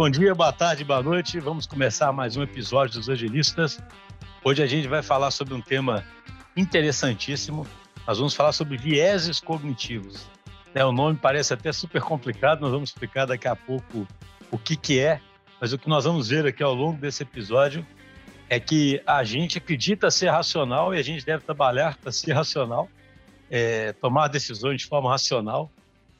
[0.00, 1.38] bom dia, boa tarde, boa noite.
[1.38, 3.78] Vamos começar mais um episódio dos Angelistas.
[4.42, 6.02] Hoje a gente vai falar sobre um tema
[6.56, 7.66] interessantíssimo.
[8.06, 10.26] Nós vamos falar sobre vieses cognitivos.
[10.74, 14.08] É, o nome parece até super complicado, nós vamos explicar daqui a pouco
[14.50, 15.20] o que, que é,
[15.60, 17.86] mas o que nós vamos ver aqui ao longo desse episódio
[18.48, 22.88] é que a gente acredita ser racional e a gente deve trabalhar para ser racional,
[23.50, 25.70] é, tomar decisões de forma racional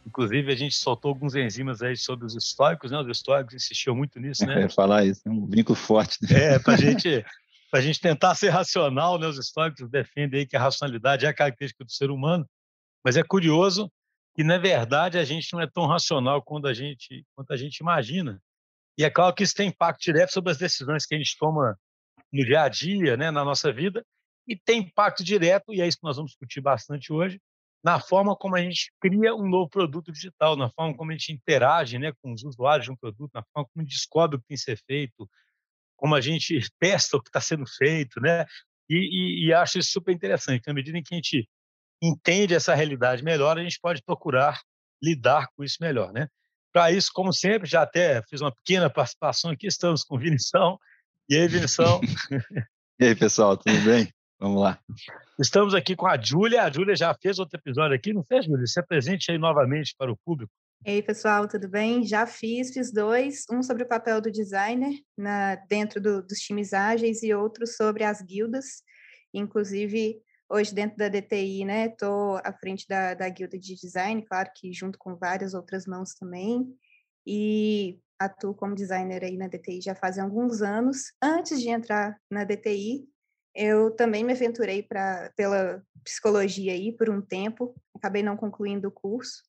[0.07, 2.99] Inclusive, a gente soltou alguns enzimas aí sobre os históricos, né?
[2.99, 4.63] Os históricos insistiam muito nisso, né?
[4.65, 6.19] É, falar isso, é um brinco forte.
[6.23, 6.55] Né?
[6.55, 7.25] É, para gente,
[7.73, 9.27] a gente tentar ser racional, né?
[9.27, 12.49] Os históricos defendem aí que a racionalidade é a característica do ser humano,
[13.05, 13.91] mas é curioso
[14.35, 17.79] que, na verdade, a gente não é tão racional quanto a gente, quanto a gente
[17.79, 18.41] imagina.
[18.97, 21.79] E é claro que isso tem impacto direto sobre as decisões que a gente toma
[22.33, 23.31] no dia a dia, né?
[23.31, 24.05] Na nossa vida,
[24.49, 27.41] e tem impacto direto, e é isso que nós vamos discutir bastante hoje,
[27.83, 31.33] na forma como a gente cria um novo produto digital, na forma como a gente
[31.33, 34.57] interage né, com os usuários de um produto, na forma como descobre o que tem
[34.57, 35.29] que ser feito,
[35.97, 38.45] como a gente testa o que está sendo feito, né?
[38.89, 40.67] E, e, e, acho isso super interessante.
[40.67, 41.49] Na medida em que a gente
[42.03, 44.61] entende essa realidade melhor, a gente pode procurar
[45.03, 46.29] lidar com isso melhor, né?
[46.73, 50.79] Para isso, como sempre, já até fiz uma pequena participação aqui, estamos com o Vinição.
[51.29, 52.01] E aí, Vinição?
[52.99, 54.13] e aí, pessoal, tudo bem?
[54.41, 54.79] Vamos lá.
[55.39, 56.63] Estamos aqui com a Júlia.
[56.63, 58.67] A Júlia já fez outro episódio aqui, não fez, Júlia?
[58.67, 60.51] Se apresente aí novamente para o público.
[60.83, 62.07] Ei, pessoal, tudo bem?
[62.07, 63.45] Já fiz, fiz dois.
[63.53, 68.03] Um sobre o papel do designer na, dentro do, dos times ágeis e outro sobre
[68.03, 68.83] as guildas.
[69.35, 74.51] Inclusive, hoje dentro da DTI, né, estou à frente da, da guilda de design, claro
[74.57, 76.67] que junto com várias outras mãos também.
[77.27, 81.13] E atuo como designer aí na DTI já faz alguns anos.
[81.23, 83.07] Antes de entrar na DTI,
[83.55, 88.93] eu também me aventurei pra, pela psicologia aí por um tempo, acabei não concluindo o
[88.93, 89.43] curso,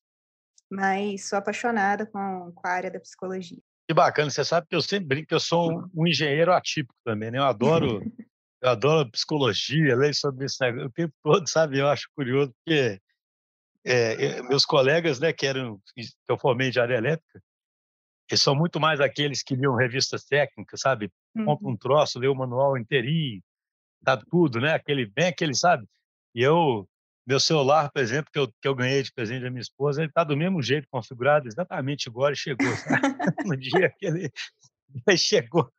[0.70, 3.58] mas sou apaixonada com, com a área da psicologia.
[3.88, 7.30] Que bacana, você sabe que eu sempre brinco que eu sou um, engenheiro atípico também,
[7.30, 7.38] né?
[7.38, 8.00] Eu adoro,
[8.62, 11.78] eu adoro psicologia, ler sobre isso o tempo todo, sabe?
[11.78, 13.00] Eu acho curioso porque
[13.84, 17.42] é, meus colegas, né, que eram que eu formei de área elétrica,
[18.30, 21.10] eles são muito mais aqueles que liam revistas técnicas, sabe?
[21.44, 21.72] Compra uhum.
[21.72, 23.42] um troço, lê o manual inteirinho,
[24.02, 24.74] dá tudo, né?
[24.74, 25.86] Aquele bem aquele, sabe?
[26.34, 26.88] E eu
[27.26, 30.08] meu celular, por exemplo, que eu, que eu ganhei de presente da minha esposa, ele
[30.08, 32.66] está do mesmo jeito configurado, exatamente igual e chegou.
[33.46, 34.30] no dia que ele,
[35.06, 35.72] ele, chegou,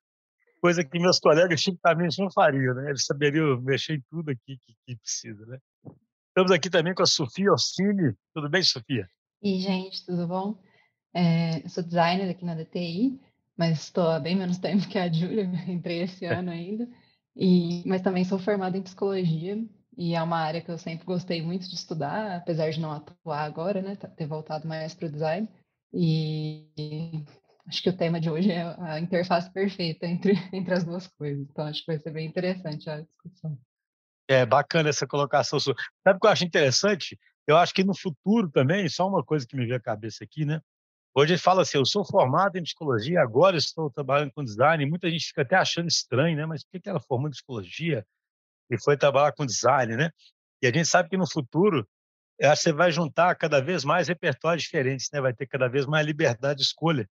[0.62, 2.90] coisa que meus colegas tipicamente não fariam, né?
[2.90, 5.60] Eles saberiam mexer em tudo aqui que, que precisa, né?
[6.30, 8.16] Estamos aqui também com a Sofia Orsini.
[8.34, 9.08] Tudo bem, Sofia?
[9.42, 10.58] E gente, tudo bom?
[11.14, 13.20] É, eu sou designer aqui na DTI,
[13.56, 16.88] mas estou há bem menos tempo que a Júlia, entrei esse ano ainda.
[17.36, 19.58] E, mas também sou formada em psicologia
[19.98, 23.44] e é uma área que eu sempre gostei muito de estudar, apesar de não atuar
[23.44, 23.96] agora, né?
[23.96, 25.48] Ter voltado mais para o design.
[25.94, 26.68] E
[27.68, 31.48] acho que o tema de hoje é a interface perfeita entre, entre as duas coisas.
[31.50, 33.58] Então acho que vai ser bem interessante a discussão.
[34.28, 35.76] É bacana essa colocação sua.
[36.04, 37.20] Sabe o que eu acho interessante?
[37.46, 40.46] Eu acho que no futuro também, só uma coisa que me veio à cabeça aqui,
[40.46, 40.62] né?
[41.16, 44.85] Hoje ele fala assim: eu sou formado em psicologia, agora estou trabalhando com design.
[44.85, 46.46] Muita gente fica até achando estranho, né?
[46.46, 48.06] Mas por que ela formou em psicologia
[48.69, 50.09] e foi trabalhar com design, né?
[50.62, 51.88] E a gente sabe que no futuro
[52.41, 55.22] você vai juntar cada vez mais repertórios diferentes, né?
[55.22, 57.07] Vai ter cada vez mais liberdade de escolha.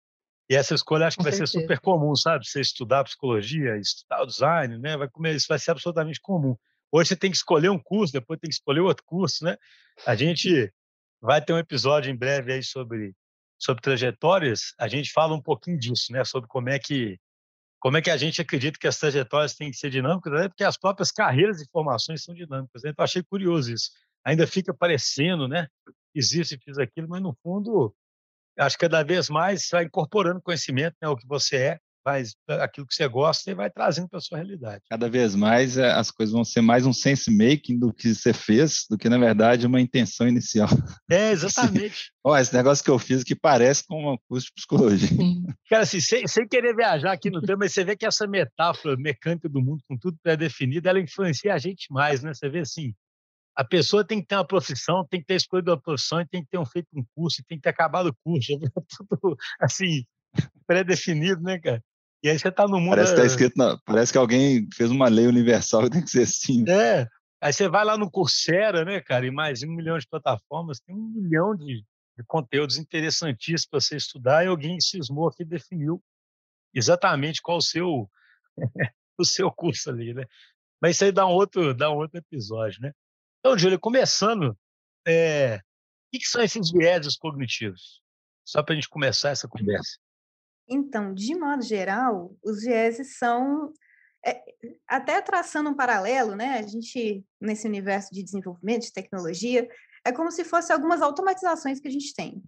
[0.49, 1.51] E essa escolha acho que com vai certeza.
[1.53, 2.47] ser super comum, sabe?
[2.47, 4.95] Você estudar psicologia, estudar design, né?
[4.95, 6.55] Vai comer, isso vai ser absolutamente comum.
[6.91, 9.57] Hoje você tem que escolher um curso, depois tem que escolher outro curso, né?
[10.05, 10.71] A gente
[11.19, 13.13] vai ter um episódio em breve aí sobre
[13.59, 16.23] sobre trajetórias, a gente fala um pouquinho disso, né?
[16.23, 17.19] Sobre como é que
[17.79, 20.47] como é que a gente acredita que as trajetórias têm que ser dinâmicas, né?
[20.47, 22.81] porque as próprias carreiras e formações são dinâmicas.
[22.83, 22.89] Né?
[22.89, 23.91] Então, achei curioso isso.
[24.25, 25.67] Ainda fica parecendo, né?
[26.13, 27.95] Existe, fiz aquilo, mas no fundo,
[28.57, 31.07] acho que cada vez mais vai incorporando conhecimento, né?
[31.07, 34.37] O que você é, faz aquilo que você gosta e vai trazendo para a sua
[34.37, 34.81] realidade.
[34.89, 38.31] Cada vez mais eh, as coisas vão ser mais um sense making do que você
[38.31, 40.69] fez, do que na verdade uma intenção inicial.
[41.11, 42.13] É, exatamente.
[42.23, 45.09] Ó, esse negócio que eu fiz que parece com um curso de psicologia.
[45.69, 48.95] Cara, assim, sem, sem querer viajar aqui no tema, mas você vê que essa metáfora
[48.95, 52.33] mecânica do mundo, com tudo pré-definido, ela influencia a gente mais, né?
[52.33, 52.93] Você vê assim,
[53.53, 56.49] a pessoa tem que ter uma profissão, tem que ter escolhido uma profissão, tem que
[56.49, 58.57] ter um, feito um curso, tem que ter acabado o curso,
[59.09, 60.05] tudo assim,
[60.65, 61.83] pré-definido, né, cara?
[62.23, 62.95] E aí você tá no mundo.
[62.95, 63.77] Parece que, tá escrito na...
[63.85, 66.65] Parece que alguém fez uma lei universal que tem que ser assim.
[66.67, 67.07] É.
[67.39, 70.95] Aí você vai lá no Coursera, né, cara, e mais um milhão de plataformas, tem
[70.95, 71.83] um milhão de,
[72.17, 76.01] de conteúdos interessantíssimos para você estudar, e alguém cismou aqui definiu
[76.73, 78.09] exatamente qual o seu,
[79.19, 80.25] o seu curso ali, né?
[80.81, 82.91] Mas isso aí dá um outro, dá um outro episódio, né?
[83.39, 84.57] Então, Júlio, começando,
[85.07, 85.61] é, o
[86.11, 88.01] que, que são esses vieses cognitivos?
[88.43, 89.97] Só para a gente começar essa conversa.
[90.67, 93.71] Então, de modo geral, os vieses são
[94.25, 94.41] é,
[94.87, 96.59] até traçando um paralelo, né?
[96.59, 99.67] A gente nesse universo de desenvolvimento de tecnologia
[100.03, 102.41] é como se fosse algumas automatizações que a gente tem,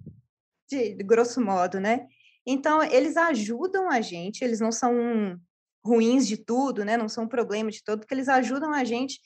[0.70, 2.08] de, de grosso modo, né?
[2.46, 5.40] Então, eles ajudam a gente, eles não são
[5.86, 6.98] ruins de tudo, né?
[6.98, 9.20] Não são um problema de todo, porque eles ajudam a gente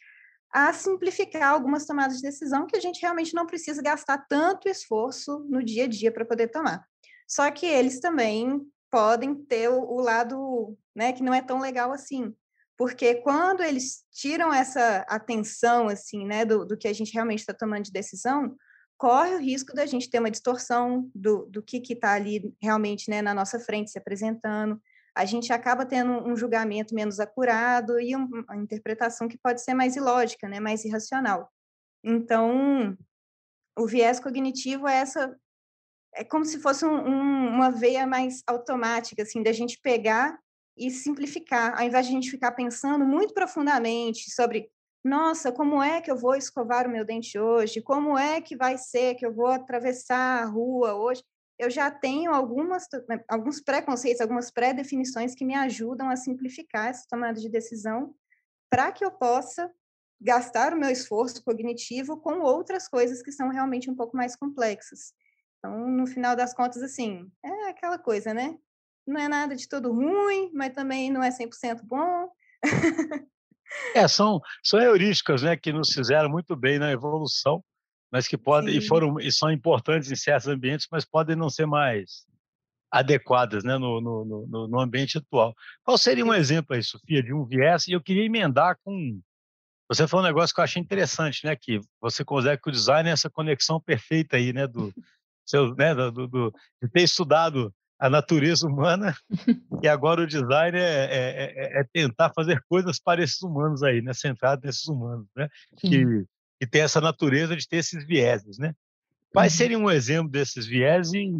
[0.51, 5.39] a simplificar algumas tomadas de decisão que a gente realmente não precisa gastar tanto esforço
[5.49, 6.85] no dia a dia para poder tomar.
[7.27, 8.61] Só que eles também
[8.93, 12.31] podem ter o, o lado né, que não é tão legal assim.
[12.77, 17.55] Porque quando eles tiram essa atenção assim, né, do, do que a gente realmente está
[17.55, 18.55] tomando de decisão,
[18.95, 23.19] corre o risco da gente ter uma distorção do, do que está ali realmente né,
[23.23, 24.79] na nossa frente se apresentando.
[25.15, 29.95] A gente acaba tendo um julgamento menos acurado e uma interpretação que pode ser mais
[29.95, 31.51] ilógica, né, mais irracional.
[32.03, 32.95] Então,
[33.75, 35.35] o viés cognitivo é essa
[36.15, 40.37] é como se fosse um, um, uma veia mais automática, assim, da gente pegar
[40.77, 44.69] e simplificar, ao invés de a gente ficar pensando muito profundamente sobre,
[45.03, 47.81] nossa, como é que eu vou escovar o meu dente hoje?
[47.81, 51.23] Como é que vai ser que eu vou atravessar a rua hoje?
[51.59, 57.05] Eu já tenho algumas, né, alguns preconceitos, algumas pré-definições que me ajudam a simplificar essa
[57.07, 58.15] tomada de decisão
[58.69, 59.71] para que eu possa
[60.19, 65.13] gastar o meu esforço cognitivo com outras coisas que são realmente um pouco mais complexas.
[65.63, 68.53] Então, no final das contas, assim, é aquela coisa, né?
[69.07, 72.27] Não é nada de todo ruim, mas também não é 100% bom.
[73.95, 77.63] é, são, são heurísticas, né, que nos fizeram muito bem na evolução,
[78.11, 78.79] mas que podem, Sim.
[78.79, 82.25] e foram, e são importantes em certos ambientes, mas podem não ser mais
[82.91, 85.55] adequadas, né, no, no, no, no ambiente atual.
[85.81, 87.87] Qual seria um exemplo aí, Sofia, de um viés?
[87.87, 89.21] E eu queria emendar com
[89.89, 91.55] você falou um negócio que eu achei interessante, né?
[91.55, 94.65] Que você consegue que o design é essa conexão perfeita aí, né?
[94.65, 94.93] Do,
[95.45, 99.15] seu, né, do, do, de ter estudado a natureza humana
[99.81, 104.01] e agora o design é, é, é, é, tentar fazer coisas para esses humanos aí,
[104.01, 105.47] né, centrado nesses humanos, né,
[105.77, 106.05] que,
[106.59, 108.73] que tem essa natureza de ter esses vieses, né.
[109.31, 109.57] Quais uhum.
[109.57, 111.33] seriam um exemplo desses vieses e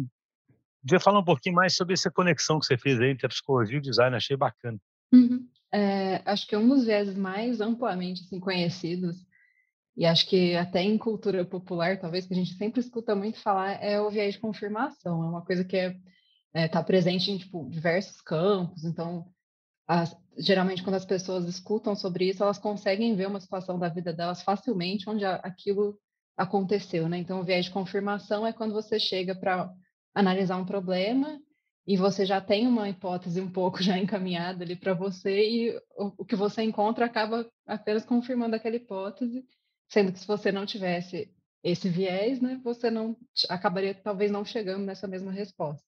[0.82, 3.76] podia falar um pouquinho mais sobre essa conexão que você fez aí entre a psicologia
[3.76, 4.78] e o design, achei bacana.
[5.12, 5.46] Uhum.
[5.72, 9.16] É, acho que um dos vieses mais amplamente assim, conhecidos
[9.96, 13.82] e acho que até em cultura popular, talvez, que a gente sempre escuta muito falar,
[13.82, 15.22] é o viés de confirmação.
[15.22, 15.96] É uma coisa que é,
[16.52, 18.84] é tá presente em tipo, diversos campos.
[18.84, 19.24] Então,
[19.86, 24.12] as, geralmente, quando as pessoas escutam sobre isso, elas conseguem ver uma situação da vida
[24.12, 25.96] delas facilmente onde a, aquilo
[26.36, 27.08] aconteceu.
[27.08, 27.18] Né?
[27.18, 29.72] Então, o viés de confirmação é quando você chega para
[30.12, 31.38] analisar um problema
[31.86, 36.12] e você já tem uma hipótese um pouco já encaminhada ali para você e o,
[36.18, 39.44] o que você encontra acaba apenas confirmando aquela hipótese
[39.88, 41.32] Sendo que se você não tivesse
[41.62, 43.16] esse viés, né, você não
[43.48, 45.84] acabaria talvez não chegando nessa mesma resposta.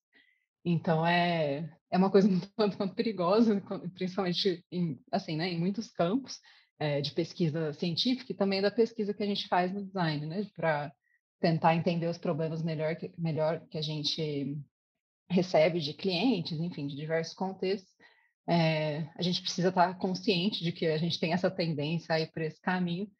[0.64, 2.28] Então é é uma coisa
[2.58, 3.62] muito perigosa,
[3.94, 6.40] principalmente em assim, né, em muitos campos
[6.78, 10.46] é, de pesquisa científica e também da pesquisa que a gente faz no design, né,
[10.54, 10.92] para
[11.40, 14.58] tentar entender os problemas melhor que, melhor que a gente
[15.30, 17.94] recebe de clientes, enfim, de diversos contextos.
[18.48, 22.30] É, a gente precisa estar consciente de que a gente tem essa tendência a ir
[22.32, 23.10] por esse caminho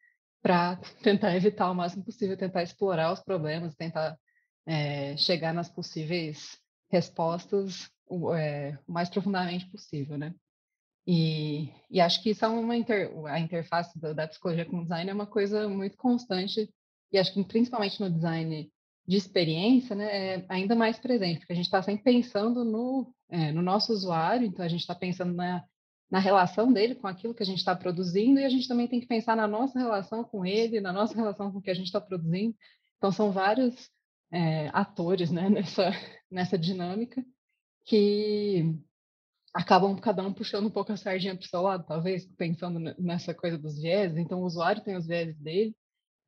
[0.41, 4.17] para tentar evitar o máximo possível, tentar explorar os problemas, tentar
[4.65, 6.57] é, chegar nas possíveis
[6.89, 10.33] respostas o, é, o, mais profundamente possível, né?
[11.05, 14.83] E, e acho que isso é uma inter, a interface da, da, psicologia com o
[14.83, 16.69] design é uma coisa muito constante
[17.11, 18.69] e acho que principalmente no design
[19.07, 23.53] de experiência, né, é ainda mais presente, porque a gente está sempre pensando no, é,
[23.53, 25.63] no nosso usuário, então a gente está pensando na
[26.09, 28.99] na relação dele com aquilo que a gente está produzindo e a gente também tem
[28.99, 31.87] que pensar na nossa relação com ele, na nossa relação com o que a gente
[31.87, 32.55] está produzindo.
[32.97, 33.89] Então, são vários
[34.31, 35.91] é, atores né, nessa,
[36.31, 37.23] nessa dinâmica
[37.85, 38.73] que
[39.53, 43.33] acabam cada um puxando um pouco a sardinha para o seu lado, talvez, pensando nessa
[43.33, 44.15] coisa dos viés.
[44.17, 45.75] Então, o usuário tem os viés dele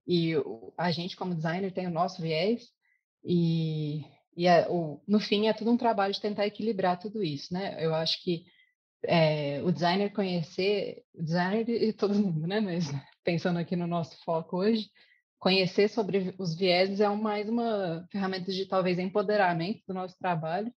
[0.07, 0.33] e
[0.77, 2.69] a gente, como designer, tem o nosso viés.
[3.23, 4.03] E,
[4.35, 7.53] e é, o, no fim, é tudo um trabalho de tentar equilibrar tudo isso.
[7.53, 7.77] Né?
[7.83, 8.43] Eu acho que
[9.03, 12.59] é, o designer conhecer, o designer e todo mundo, né?
[12.59, 12.85] Mas
[13.23, 14.89] pensando aqui no nosso foco hoje,
[15.39, 20.73] conhecer sobre os vieses é mais uma ferramenta de talvez empoderamento do nosso trabalho,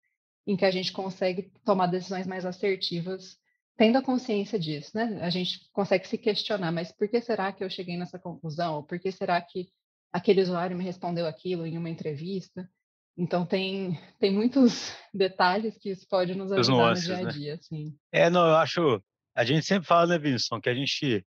[0.47, 3.37] em que a gente consegue tomar decisões mais assertivas,
[3.77, 5.19] tendo a consciência disso, né?
[5.23, 8.83] A gente consegue se questionar, mas por que será que eu cheguei nessa conclusão?
[8.85, 9.69] Por que será que
[10.13, 12.69] aquele usuário me respondeu aquilo em uma entrevista?
[13.17, 17.33] Então tem, tem muitos detalhes que isso pode nos ajudar nuances, no dia a né?
[17.33, 17.59] dia, né?
[17.59, 17.99] assim.
[18.11, 19.03] É, não, eu acho,
[19.35, 21.27] a gente sempre fala, né, Vinícius, que a gente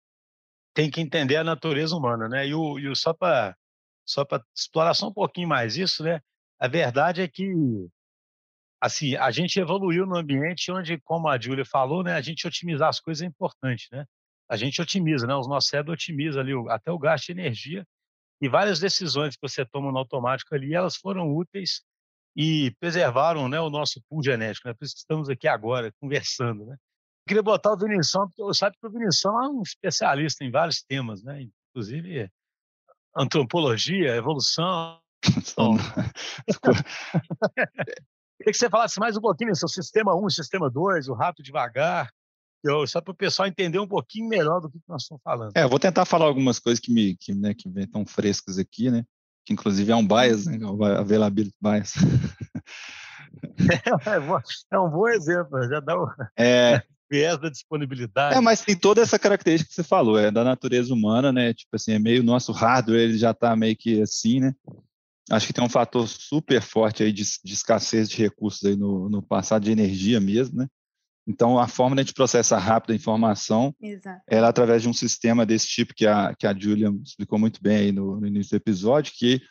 [0.73, 2.47] tem que entender a natureza humana, né?
[2.47, 3.55] E, o, e o, só para
[4.05, 6.19] só para explorar só um pouquinho mais isso, né?
[6.59, 7.51] A verdade é que
[8.79, 12.89] assim, a gente evoluiu no ambiente onde, como a Júlia falou, né, a gente otimizar
[12.89, 14.05] as coisas é importante, né?
[14.49, 15.35] A gente otimiza, né?
[15.35, 17.85] Os nossos cérebros otimizam ali até o gasto de energia
[18.41, 21.83] e várias decisões que você toma no automático ali, elas foram úteis
[22.35, 24.73] e preservaram, né, o nosso pool genético, né?
[24.73, 26.73] Por isso que estamos aqui agora conversando, né?
[26.73, 30.49] Eu queria botar o Vinição, porque eu sabe que o Vinição é um especialista em
[30.49, 31.47] vários temas, né?
[31.69, 32.31] Inclusive
[33.15, 34.99] antropologia, evolução.
[38.37, 41.45] Queria que você falasse mais um pouquinho sobre o sistema 1 sistema 2, o rápido
[41.45, 42.09] devagar,
[42.63, 45.51] eu, só para o pessoal entender um pouquinho melhor do que nós estamos falando.
[45.55, 48.89] É, eu vou tentar falar algumas coisas que me que, né, que tão frescas aqui,
[48.89, 49.03] né?
[49.45, 50.59] Que inclusive é um bias, né?
[50.65, 51.93] O availability bias.
[53.57, 56.05] É, é, um bom exemplo, já dá o
[56.37, 58.35] é, viés da disponibilidade.
[58.35, 61.53] É, mas tem toda essa característica que você falou, é da natureza humana, né?
[61.53, 64.53] Tipo assim, é meio nosso hardware, ele já está meio que assim, né?
[65.29, 69.09] Acho que tem um fator super forte aí de, de escassez de recursos aí no,
[69.09, 70.67] no, passado de energia mesmo, né?
[71.27, 74.21] Então, a forma de a gente processar rápido a informação Exato.
[74.27, 77.77] era através de um sistema desse tipo que a, que a Julia explicou muito bem
[77.77, 79.41] aí no, no início do episódio, que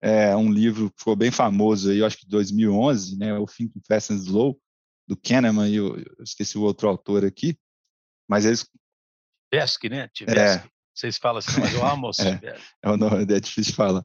[0.00, 3.36] é um livro que ficou bem famoso aí, eu acho que 2011, né?
[3.36, 4.58] O Think Fast and Slow,
[5.06, 7.58] do Kahneman, e eu, eu, esqueci o outro autor aqui,
[8.28, 8.66] mas eles...
[9.50, 10.08] Tversky, né?
[10.14, 10.66] Tversky.
[10.66, 10.70] É.
[10.94, 12.10] Vocês falam assim, mas eu amo
[12.42, 14.04] é, é, o nome, é difícil de falar.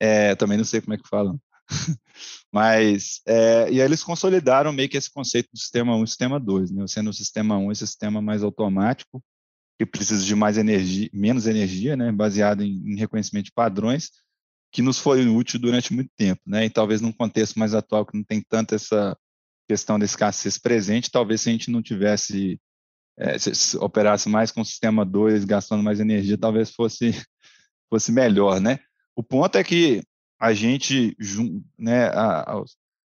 [0.00, 1.40] É, também não sei como é que falam.
[2.52, 6.40] Mas, é, e aí eles consolidaram meio que esse conceito do sistema 1 e sistema
[6.40, 6.86] 2, né?
[6.86, 9.22] sendo o sistema 1 esse sistema mais automático,
[9.78, 12.12] que precisa de mais energia, menos energia, né?
[12.12, 14.10] baseado em, em reconhecimento de padrões,
[14.72, 16.40] que nos foi útil durante muito tempo.
[16.46, 16.66] Né?
[16.66, 19.16] E talvez num contexto mais atual, que não tem tanta essa
[19.68, 22.60] questão da escassez presente, talvez se a gente não tivesse,
[23.16, 27.10] é, se operasse mais com o sistema 2, gastando mais energia, talvez fosse,
[27.88, 28.80] fosse melhor, né?
[29.14, 30.02] O ponto é que
[30.40, 31.14] a gente,
[31.78, 32.64] né, a, a,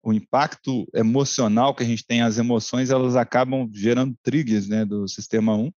[0.04, 5.08] o impacto emocional que a gente tem, as emoções, elas acabam gerando triggers né, do
[5.08, 5.72] sistema 1.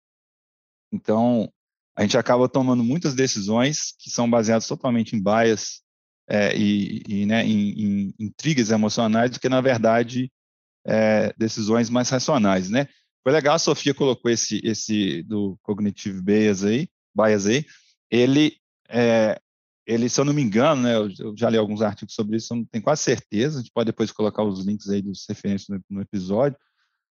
[0.91, 1.49] Então,
[1.95, 5.81] a gente acaba tomando muitas decisões que são baseadas totalmente em bias
[6.29, 10.29] é, e, e né, em, em, em, triggers emocionais do que, na verdade,
[10.85, 12.69] é, decisões mais racionais.
[12.69, 12.87] Né?
[13.23, 17.65] Foi legal, a Sofia colocou esse, esse do Cognitive Bias aí, bias aí.
[18.11, 18.57] Ele
[18.89, 19.39] é,
[19.87, 22.57] ele, se eu não me engano, né, eu, já li alguns artigos sobre isso, eu
[22.57, 25.81] não tenho quase certeza, a gente pode depois colocar os links aí dos referências no,
[25.89, 26.57] no episódio,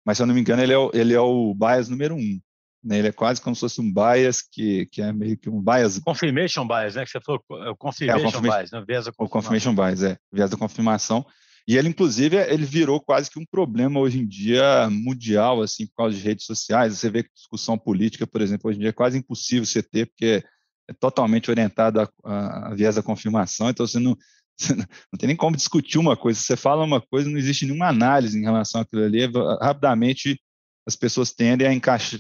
[0.04, 2.38] mas se eu não me engano, ele é o, ele é o bias número um.
[2.84, 5.60] Né, ele é quase como se fosse um bias que, que é meio que um
[5.62, 5.98] bias.
[5.98, 7.04] Confirmation bias, né?
[7.04, 8.84] Que você falou, é o confirmation, é, o confirmation bias, né?
[8.87, 11.26] Viés da O confirmation bias, é, viés da confirmação.
[11.66, 15.96] E ele, inclusive, ele virou quase que um problema hoje em dia mundial, assim, por
[15.96, 16.96] causa de redes sociais.
[16.96, 20.06] Você vê que discussão política, por exemplo, hoje em dia é quase impossível você ter,
[20.06, 20.42] porque
[20.88, 24.16] é totalmente orientado a, a, a viés da confirmação, então você não,
[24.59, 24.87] você não,
[25.18, 26.40] tem nem como discutir uma coisa.
[26.40, 29.21] Você fala uma coisa, não existe nenhuma análise em relação àquilo ali.
[29.61, 30.40] Rapidamente
[30.87, 32.18] as pessoas tendem a encaixar,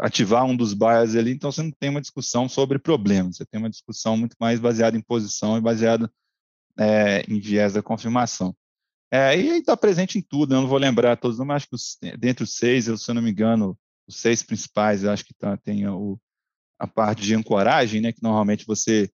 [0.00, 3.58] ativar um dos bias ali, então você não tem uma discussão sobre problemas, você tem
[3.58, 6.10] uma discussão muito mais baseada em posição e baseada
[6.78, 8.54] é, em viés da confirmação.
[9.10, 11.96] É, e está presente em tudo, eu não vou lembrar todos, mas acho que os,
[12.18, 15.32] dentre os seis, eu, se eu não me engano, os seis principais, eu acho que
[15.32, 16.18] tá, tem o,
[16.78, 19.10] a parte de ancoragem, né, que normalmente você,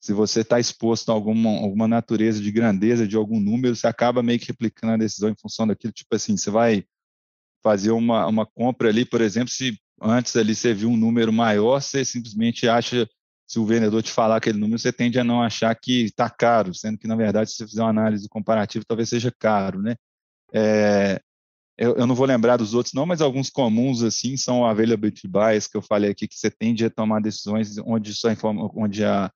[0.00, 4.22] se você está exposto a alguma, alguma natureza de grandeza de algum número, você acaba
[4.22, 6.84] meio que replicando a decisão em função daquilo, tipo assim, você vai
[7.62, 11.80] fazer uma, uma compra ali, por exemplo, se antes ali você viu um número maior,
[11.80, 13.08] você simplesmente acha,
[13.46, 16.74] se o vendedor te falar aquele número, você tende a não achar que está caro,
[16.74, 19.96] sendo que, na verdade, se você fizer uma análise comparativa, talvez seja caro, né?
[20.52, 21.20] É,
[21.76, 25.26] eu, eu, não vou lembrar dos outros não, mas alguns comuns assim são o availability
[25.26, 29.04] bias que eu falei aqui que você tende a tomar decisões onde sua informa, onde
[29.04, 29.30] a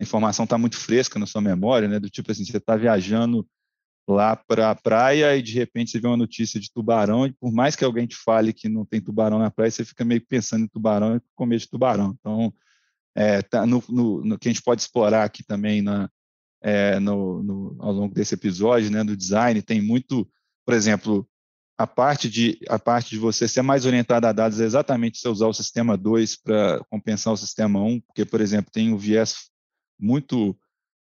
[0.00, 2.00] informação está muito fresca na sua memória, né?
[2.00, 3.46] Do tipo assim, você está viajando
[4.08, 7.52] lá para a praia e de repente você vê uma notícia de tubarão e por
[7.52, 10.64] mais que alguém te fale que não tem tubarão na praia, você fica meio pensando
[10.64, 12.14] em tubarão e comer de tubarão.
[12.18, 12.52] Então,
[13.14, 16.10] é, tá no, no, no, que a gente pode explorar aqui também na,
[16.60, 20.28] é, no, no, ao longo desse episódio, né, do design, tem muito,
[20.66, 21.26] por exemplo,
[21.76, 25.28] a parte de a parte de você ser mais orientado a dados é exatamente você
[25.28, 28.96] usar o sistema 2 para compensar o sistema 1, um, porque por exemplo, tem um
[28.96, 29.50] viés
[29.98, 30.56] muito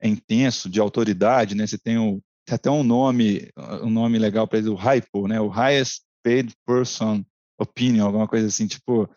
[0.03, 1.67] intenso de autoridade, né?
[1.67, 3.51] Você tem, o, tem até um nome,
[3.83, 5.41] um nome legal para ele, o HIPO, né?
[5.41, 7.25] O Highest Paid Person
[7.59, 9.09] Opinion, alguma coisa assim, tipo,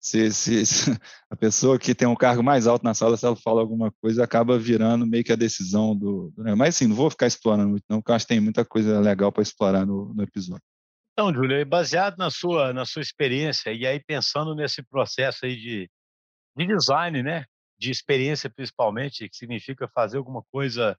[0.00, 0.98] se, se, se,
[1.30, 4.24] a pessoa que tem um cargo mais alto na sala, se ela fala alguma coisa,
[4.24, 6.32] acaba virando meio que a decisão do.
[6.36, 8.64] do mas assim, não vou ficar explorando muito, não, porque eu acho que tem muita
[8.64, 10.62] coisa legal para explorar no, no episódio.
[11.12, 15.90] Então, Júlio, baseado na sua, na sua experiência e aí pensando nesse processo aí de,
[16.56, 17.44] de design, né?
[17.78, 20.98] De experiência principalmente, que significa fazer alguma coisa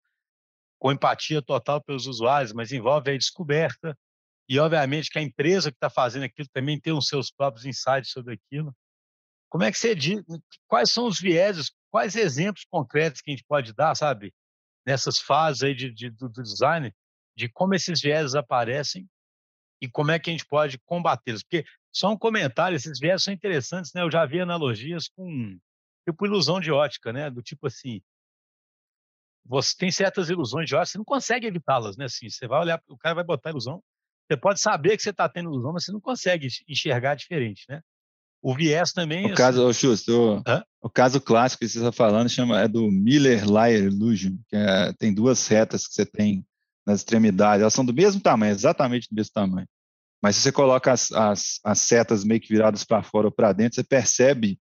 [0.79, 3.97] com empatia total pelos usuários, mas envolve a descoberta
[4.49, 8.11] e, obviamente, que a empresa que está fazendo aquilo também tem os seus próprios insights
[8.11, 8.75] sobre aquilo.
[9.49, 10.21] Como é que você diz?
[10.67, 11.71] Quais são os vieses?
[11.89, 14.33] Quais exemplos concretos que a gente pode dar, sabe,
[14.85, 16.93] nessas fases aí de, de do design,
[17.35, 19.07] de como esses vieses aparecem
[19.81, 21.41] e como é que a gente pode combatê-los?
[21.43, 24.01] Porque só um comentário, esses vieses são interessantes, né?
[24.01, 25.57] Eu já vi analogias com
[26.07, 27.29] tipo ilusão de ótica, né?
[27.29, 28.01] Do tipo assim,
[29.45, 32.05] você tem certas ilusões de ótica, você não consegue evitá-las, né?
[32.05, 33.83] Assim, você vai olhar, o cara vai botar ilusão,
[34.29, 37.81] você pode saber que você está tendo ilusão, mas você não consegue enxergar diferente, né?
[38.41, 39.23] O viés também.
[39.23, 40.38] O assim, caso, oh, Justo,
[40.81, 44.93] o, o, caso clássico que você está falando chama, é do Miller-Lyer Illusion, que é,
[44.93, 46.45] tem duas retas que você tem
[46.85, 49.67] nas extremidades, elas são do mesmo tamanho, exatamente do mesmo tamanho.
[50.21, 53.53] Mas se você coloca as, as, as setas meio que viradas para fora ou para
[53.53, 54.59] dentro, você percebe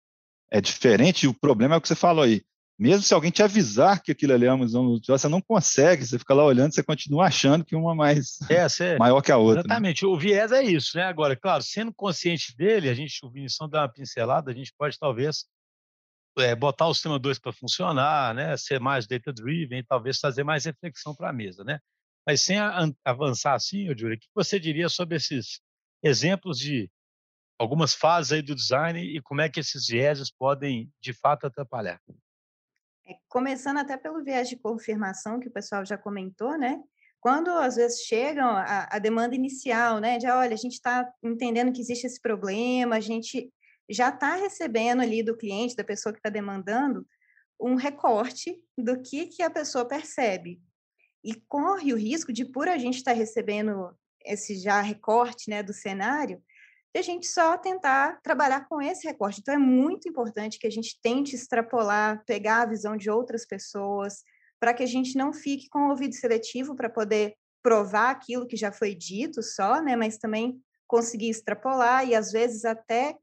[0.52, 1.24] é diferente.
[1.24, 2.42] E o problema é o que você falou aí.
[2.80, 6.06] Mesmo se alguém te avisar que aquilo ali é uma ilusão você não consegue.
[6.06, 9.64] Você fica lá olhando, você continua achando que uma mais é, maior que a outra.
[9.64, 9.68] Né?
[9.68, 10.04] Exatamente.
[10.06, 10.10] Né?
[10.10, 11.04] O viés é isso, né?
[11.04, 14.98] Agora, claro, sendo consciente dele, a gente, o Vinição dá uma pincelada, a gente pode
[15.00, 15.46] talvez
[16.38, 18.56] é, botar o sistema 2 para funcionar, né?
[18.58, 21.80] Ser mais data-driven, talvez trazer mais reflexão para a mesa, né?
[22.28, 22.58] Mas sem
[23.06, 25.62] avançar assim, diria, o que você diria sobre esses
[26.04, 26.92] exemplos de
[27.58, 32.02] algumas fases aí do design e como é que esses vieses podem, de fato, atrapalhar?
[33.08, 36.84] É, começando até pelo viés de confirmação, que o pessoal já comentou, né?
[37.22, 40.18] Quando, às vezes, chegam a, a demanda inicial, né?
[40.18, 43.50] De, olha, a gente está entendendo que existe esse problema, a gente
[43.90, 47.08] já está recebendo ali do cliente, da pessoa que está demandando,
[47.58, 50.62] um recorte do que, que a pessoa percebe
[51.28, 53.94] e corre o risco de, por a gente estar tá recebendo
[54.26, 56.42] esse já recorte né, do cenário,
[56.96, 59.42] de a gente só tentar trabalhar com esse recorte.
[59.42, 64.24] Então, é muito importante que a gente tente extrapolar, pegar a visão de outras pessoas,
[64.58, 68.56] para que a gente não fique com o ouvido seletivo para poder provar aquilo que
[68.56, 73.18] já foi dito só, né, mas também conseguir extrapolar e, às vezes, até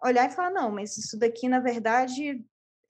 [0.00, 2.40] olhar e falar: não, mas isso daqui, na verdade,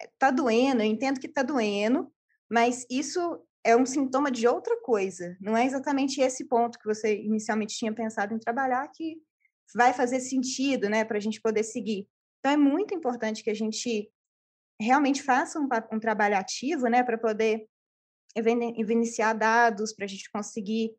[0.03, 2.13] está doendo, eu entendo que está doendo,
[2.51, 5.37] mas isso é um sintoma de outra coisa.
[5.41, 9.17] Não é exatamente esse ponto que você inicialmente tinha pensado em trabalhar que
[9.75, 12.09] vai fazer sentido, né, para a gente poder seguir.
[12.39, 14.11] Então é muito importante que a gente
[14.81, 17.67] realmente faça um, um trabalho ativo, né, para poder
[18.35, 20.95] evidenciar dados, para a gente conseguir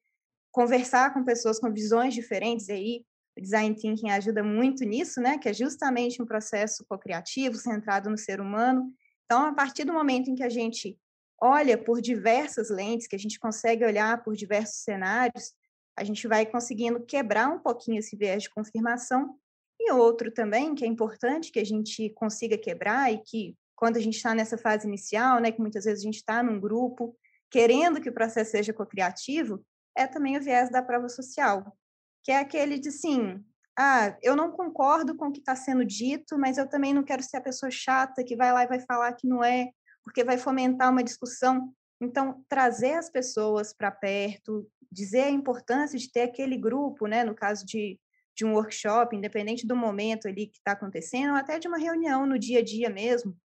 [0.52, 2.68] conversar com pessoas com visões diferentes.
[2.68, 3.06] E aí,
[3.38, 8.18] o design thinking ajuda muito nisso, né, que é justamente um processo co-criativo centrado no
[8.18, 8.92] ser humano.
[9.26, 10.98] Então, a partir do momento em que a gente
[11.42, 15.54] olha por diversas lentes, que a gente consegue olhar por diversos cenários,
[15.98, 19.38] a gente vai conseguindo quebrar um pouquinho esse viés de confirmação.
[19.80, 24.02] E outro também, que é importante que a gente consiga quebrar e que quando a
[24.02, 27.16] gente está nessa fase inicial, né, que muitas vezes a gente está num grupo,
[27.50, 31.76] querendo que o processo seja co-criativo, é também o viés da prova social,
[32.24, 33.44] que é aquele de, sim,
[33.78, 37.24] ah, eu não concordo com o que está sendo dito, mas eu também não quero
[37.24, 39.70] ser a pessoa chata que vai lá e vai falar que não é,
[40.10, 41.72] porque vai fomentar uma discussão.
[42.02, 47.36] Então, trazer as pessoas para perto, dizer a importância de ter aquele grupo, né, no
[47.36, 48.00] caso de,
[48.36, 52.26] de um workshop, independente do momento ali que está acontecendo, ou até de uma reunião
[52.26, 53.38] no dia a dia mesmo,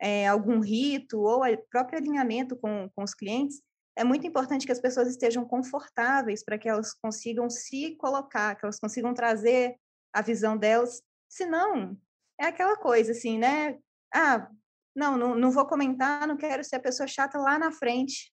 [0.00, 3.60] é, algum rito ou próprio alinhamento com, com os clientes,
[3.96, 8.64] é muito importante que as pessoas estejam confortáveis para que elas consigam se colocar, que
[8.64, 9.74] elas consigam trazer
[10.12, 11.02] a visão delas.
[11.28, 11.96] Senão,
[12.40, 13.76] é aquela coisa assim, né?
[14.14, 14.48] Ah,
[14.94, 18.30] não, não, não vou comentar, não quero ser a pessoa chata lá na frente.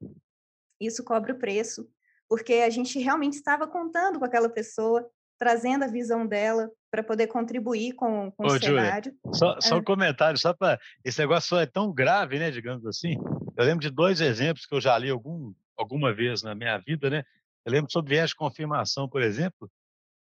[0.79, 1.89] Isso cobra o preço,
[2.27, 7.27] porque a gente realmente estava contando com aquela pessoa, trazendo a visão dela para poder
[7.27, 9.13] contribuir com, com Ô, o cenário.
[9.33, 9.61] só, é.
[9.61, 10.79] só um comentário, só para.
[11.03, 13.15] Esse negócio é tão grave, né, digamos assim.
[13.57, 17.09] Eu lembro de dois exemplos que eu já li algum, alguma vez na minha vida,
[17.09, 17.23] né?
[17.65, 19.69] Eu lembro sobre viés de confirmação, por exemplo.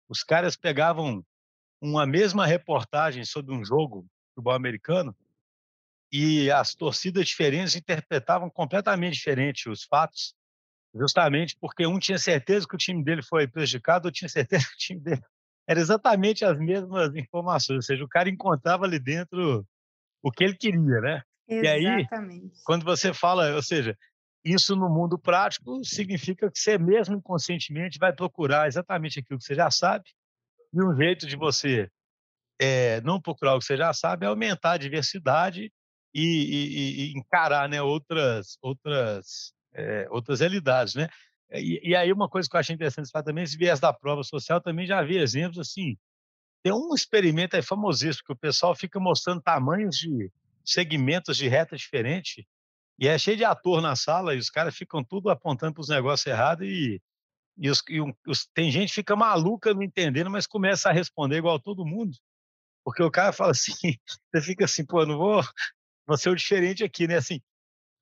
[0.09, 1.25] Os caras pegavam
[1.81, 5.17] uma mesma reportagem sobre um jogo futebol americano
[6.11, 10.35] e as torcidas diferentes interpretavam completamente diferente os fatos,
[10.95, 14.75] justamente porque um tinha certeza que o time dele foi prejudicado, outro tinha certeza que
[14.75, 15.23] o time dele
[15.69, 19.67] era exatamente as mesmas informações, ou seja, o cara encontrava ali dentro
[20.23, 21.23] o que ele queria, né?
[21.47, 21.85] Exatamente.
[21.85, 23.97] E aí, quando você fala, ou seja,
[24.43, 29.55] isso no mundo prático significa que você mesmo inconscientemente vai procurar exatamente aquilo que você
[29.55, 30.05] já sabe,
[30.73, 31.91] e um jeito de você
[32.59, 35.71] é, não procurar o que você já sabe é aumentar a diversidade
[36.15, 40.95] e, e, e encarar né, outras, outras, é, outras realidades.
[40.95, 41.09] Né?
[41.53, 44.23] E, e, aí uma coisa que eu achei interessante falar também, esse viés da prova
[44.23, 45.97] social, também já vi exemplos assim,
[46.63, 50.31] tem um experimento aí famosíssimo, que o pessoal fica mostrando tamanhos de
[50.65, 52.47] segmentos de reta diferente
[52.99, 55.89] E é cheio de ator na sala e os caras ficam tudo apontando para os
[55.89, 57.01] negócios errados e,
[57.57, 61.39] e, os, e os, tem gente que fica maluca não entendendo, mas começa a responder
[61.39, 62.17] igual todo mundo.
[62.85, 63.73] Porque o cara fala assim,
[64.35, 65.43] você fica assim, pô, não vou,
[66.09, 67.17] vou ser o diferente aqui, né?
[67.17, 67.41] Assim,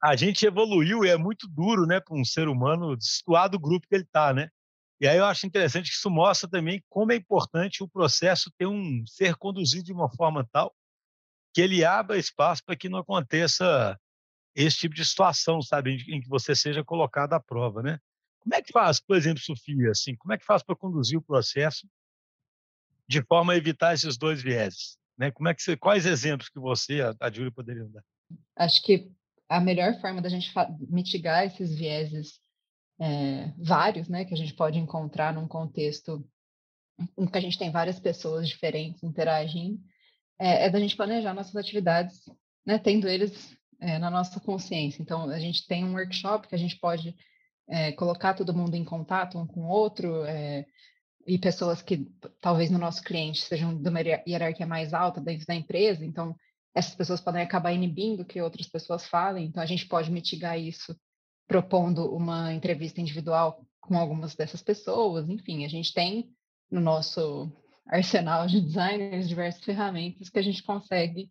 [0.03, 3.87] a gente evoluiu e é muito duro, né, para um ser humano situar do grupo
[3.89, 4.49] que ele está, né?
[5.01, 8.67] E aí eu acho interessante que isso mostra também como é importante o processo ter
[8.67, 10.75] um ser conduzido de uma forma tal
[11.53, 13.99] que ele abra espaço para que não aconteça
[14.55, 17.99] esse tipo de situação, sabe, em, que você seja colocado à prova, né?
[18.41, 21.23] Como é que faz, por exemplo, Sofia, assim, como é que faz para conduzir o
[21.23, 21.89] processo
[23.09, 25.31] de forma a evitar esses dois vieses, né?
[25.31, 28.03] Como é que você, quais exemplos que você, a, a Júlia, poderiam dar?
[28.57, 29.11] Acho que
[29.49, 30.53] a melhor forma da gente
[30.89, 32.41] mitigar esses vieses
[32.99, 36.27] é, vários, né, que a gente pode encontrar num contexto
[37.17, 39.79] em que a gente tem várias pessoas diferentes interagindo,
[40.39, 42.29] é, é da gente planejar nossas atividades,
[42.65, 45.03] né, tendo eles é, na nossa consciência.
[45.03, 47.15] Então, a gente tem um workshop que a gente pode
[47.69, 50.65] é, colocar todo mundo em contato um com o outro, é,
[51.27, 52.07] e pessoas que
[52.41, 56.37] talvez no nosso cliente sejam de uma hierarquia mais alta dentro da empresa, então
[56.75, 60.97] essas pessoas podem acabar inibindo que outras pessoas falem, então a gente pode mitigar isso
[61.49, 66.31] propondo uma entrevista individual com algumas dessas pessoas, enfim, a gente tem
[66.71, 67.51] no nosso
[67.87, 71.31] arsenal de designers diversas ferramentas que a gente consegue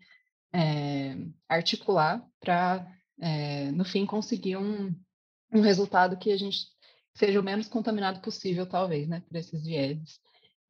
[0.53, 1.17] é,
[1.49, 2.87] articular para,
[3.19, 4.95] é, no fim, conseguir um,
[5.53, 6.67] um resultado que a gente
[7.15, 10.19] seja o menos contaminado possível, talvez, né, por esses vieses.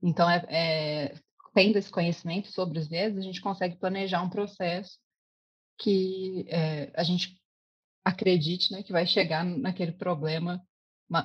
[0.01, 1.15] Então, é, é,
[1.53, 4.99] tendo esse conhecimento sobre os vieses, a gente consegue planejar um processo
[5.77, 7.41] que é, a gente
[8.03, 10.62] acredite né, que vai chegar naquele problema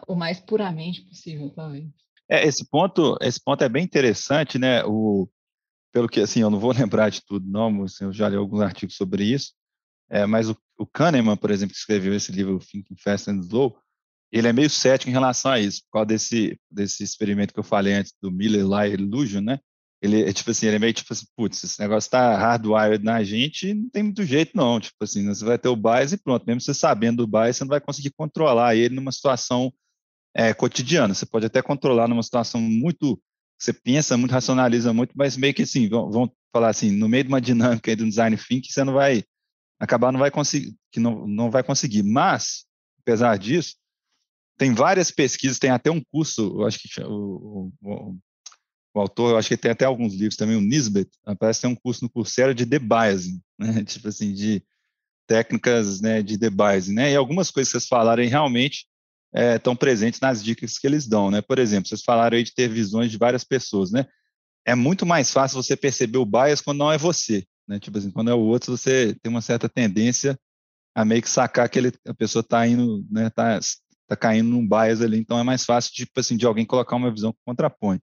[0.07, 1.89] o mais puramente possível, talvez.
[2.29, 4.85] É, esse ponto, esse ponto é bem interessante, né?
[4.85, 5.29] O,
[5.93, 8.61] pelo que assim, eu não vou lembrar de tudo, não, assim, eu já li alguns
[8.61, 9.53] artigos sobre isso,
[10.09, 13.77] é, mas o, o Kahneman, por exemplo, que escreveu esse livro Thinking Fast and Slow,
[14.33, 17.65] ele é meio cético em relação a isso, por causa desse, desse experimento que eu
[17.65, 19.59] falei antes do Miller-Lyle Illusion, né?
[20.03, 23.23] ele é tipo assim, ele é meio tipo assim, putz, esse negócio tá hardwired na
[23.23, 26.45] gente, não tem muito jeito não, tipo assim, você vai ter o bias e pronto,
[26.47, 29.73] mesmo você sabendo do bias, você não vai conseguir controlar ele numa situação
[30.35, 33.21] é, cotidiana, você pode até controlar numa situação muito,
[33.59, 37.29] você pensa muito, racionaliza muito, mas meio que assim, vamos falar assim, no meio de
[37.29, 39.23] uma dinâmica aí do design thinking, você não vai,
[39.79, 42.65] acabar não vai conseguir, que não, não vai conseguir, mas,
[43.03, 43.75] apesar disso,
[44.61, 48.19] tem várias pesquisas, tem até um curso, eu acho que o, o,
[48.93, 51.75] o autor, eu acho que tem até alguns livros também, o Nisbet, parece ter um
[51.75, 53.83] curso no Coursera de debiasing, né?
[53.83, 54.63] tipo assim, de
[55.27, 57.11] técnicas né, de debiasing, né?
[57.11, 58.87] E algumas coisas que vocês falaram aí realmente
[59.33, 61.41] estão é, presentes nas dicas que eles dão, né?
[61.41, 64.05] Por exemplo, vocês falaram aí de ter visões de várias pessoas, né?
[64.67, 67.81] É muito mais fácil você perceber o bias quando não é você, né?
[67.81, 70.39] Tipo assim, quando é o outro, você tem uma certa tendência
[70.95, 73.31] a meio que sacar que ele, a pessoa está indo, né?
[73.31, 73.59] Tá,
[74.11, 77.13] tá caindo num bias ali, então é mais fácil, tipo assim, de alguém colocar uma
[77.13, 78.01] visão que contrapõe.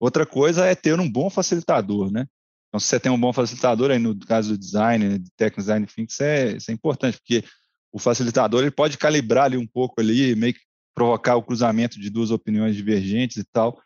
[0.00, 2.26] Outra coisa é ter um bom facilitador, né?
[2.68, 5.86] Então, se você tem um bom facilitador, aí no caso do design, de tech design
[5.86, 7.44] thinking, isso é, isso é importante, porque
[7.92, 10.60] o facilitador ele pode calibrar ali um pouco ali, meio que
[10.94, 13.78] provocar o cruzamento de duas opiniões divergentes e tal.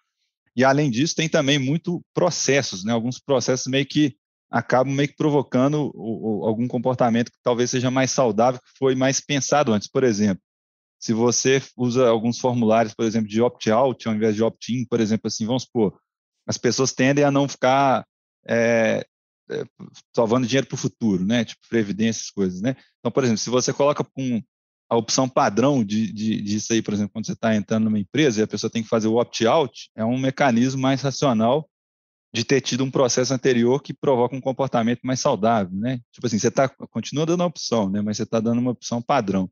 [0.54, 2.92] E além disso, tem também muito processos, né?
[2.92, 4.16] Alguns processos meio que
[4.48, 8.94] acabam meio que provocando o, o, algum comportamento que talvez seja mais saudável, que foi
[8.94, 9.88] mais pensado antes.
[9.88, 10.40] Por exemplo,
[10.98, 15.28] se você usa alguns formulários, por exemplo, de opt-out ao invés de opt-in, por exemplo,
[15.28, 15.98] assim, vamos supor,
[16.46, 18.06] as pessoas tendem a não ficar
[18.48, 19.04] é,
[19.50, 19.64] é,
[20.14, 21.44] salvando dinheiro para o futuro, né?
[21.44, 22.76] Tipo, previdência, essas coisas, né?
[22.98, 24.42] Então, por exemplo, se você coloca com
[24.88, 28.40] a opção padrão de, de, disso aí, por exemplo, quando você está entrando numa empresa
[28.40, 31.68] e a pessoa tem que fazer o opt-out, é um mecanismo mais racional
[32.32, 36.00] de ter tido um processo anterior que provoca um comportamento mais saudável, né?
[36.12, 38.00] Tipo assim, você tá, continua dando a opção, né?
[38.02, 39.50] Mas você está dando uma opção padrão.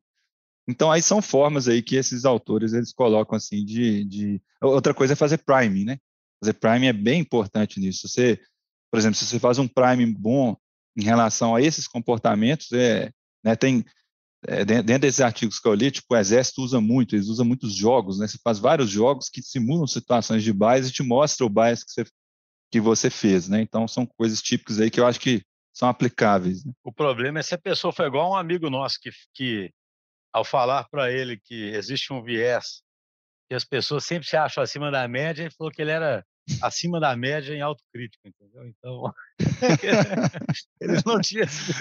[0.66, 4.05] Então, aí são formas aí que esses autores, eles colocam assim de...
[4.05, 4.42] de...
[4.62, 5.98] Outra coisa é fazer priming, né?
[6.42, 8.09] Fazer Prime é bem importante nisso.
[8.09, 8.40] Você,
[8.90, 10.57] por exemplo, se você faz um Prime bom
[10.96, 13.11] em relação a esses comportamentos, é,
[13.42, 13.85] né, tem
[14.46, 17.74] é, dentro desses artigos que eu li, tipo, o Exército usa muito, eles usam muitos
[17.74, 18.29] jogos, né?
[18.29, 21.90] Você faz vários jogos que simulam situações de bias e te mostra o bias que
[21.90, 22.05] você,
[22.70, 23.62] que você fez, né?
[23.62, 26.64] Então, são coisas típicas aí que eu acho que são aplicáveis.
[26.64, 26.72] Né?
[26.85, 29.70] O problema é se a pessoa foi igual um amigo nosso que, que
[30.35, 32.83] ao falar para ele que existe um viés
[33.49, 36.25] que as pessoas sempre se acham acima da média, ele falou que ele era
[36.61, 38.66] acima da média em autocrítica, entendeu?
[38.66, 39.14] Então,
[40.81, 41.73] eles não tinham esse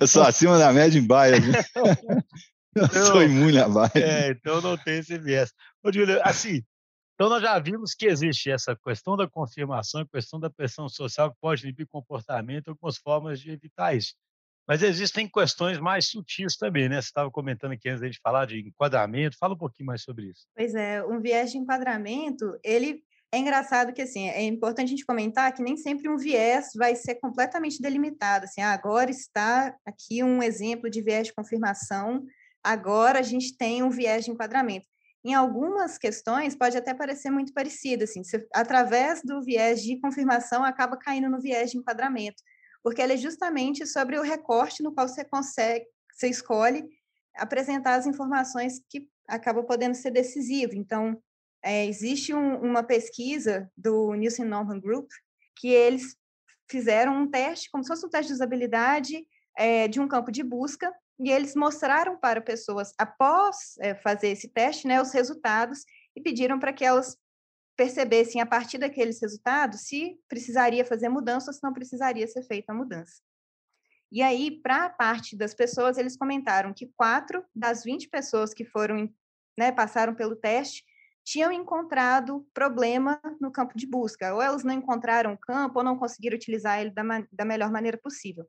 [0.00, 1.36] Eu sou acima da média em baia.
[2.74, 3.90] Eu então, sou imune a baia.
[3.94, 5.52] É, então não tem esse viés.
[5.84, 6.62] Ô, Júlio, assim,
[7.14, 11.30] então nós já vimos que existe essa questão da confirmação, a questão da pressão social
[11.30, 14.14] que pode inibir comportamento, algumas formas de evitar isso.
[14.66, 16.96] Mas existem questões mais sutis também, né?
[17.00, 19.36] Você estava comentando aqui antes de falar de enquadramento.
[19.38, 20.46] Fala um pouquinho mais sobre isso.
[20.56, 23.02] Pois é, um viés de enquadramento, ele
[23.34, 26.94] é engraçado que assim é importante a gente comentar que nem sempre um viés vai
[26.94, 28.44] ser completamente delimitado.
[28.44, 32.24] Assim, ah, agora está aqui um exemplo de viés de confirmação.
[32.62, 34.86] Agora a gente tem um viés de enquadramento.
[35.24, 40.64] Em algumas questões pode até parecer muito parecido, assim, você, através do viés de confirmação
[40.64, 42.42] acaba caindo no viés de enquadramento
[42.82, 46.84] porque ela é justamente sobre o recorte no qual você consegue, você escolhe
[47.34, 50.74] apresentar as informações que acabam podendo ser decisivo.
[50.74, 51.20] Então,
[51.62, 55.08] é, existe um, uma pesquisa do Nielsen Norman Group
[55.56, 56.16] que eles
[56.68, 60.42] fizeram um teste, como se fosse um teste de usabilidade é, de um campo de
[60.42, 65.84] busca, e eles mostraram para pessoas, após é, fazer esse teste, né, os resultados,
[66.16, 67.16] e pediram para que elas
[67.76, 72.72] percebessem a partir daqueles resultados se precisaria fazer mudança ou se não precisaria ser feita
[72.72, 73.22] a mudança.
[74.10, 78.64] E aí, para a parte das pessoas, eles comentaram que quatro das 20 pessoas que
[78.64, 79.10] foram,
[79.58, 80.84] né, passaram pelo teste,
[81.24, 85.96] tinham encontrado problema no campo de busca, ou elas não encontraram o campo, ou não
[85.96, 88.46] conseguiram utilizar ele da, da melhor maneira possível.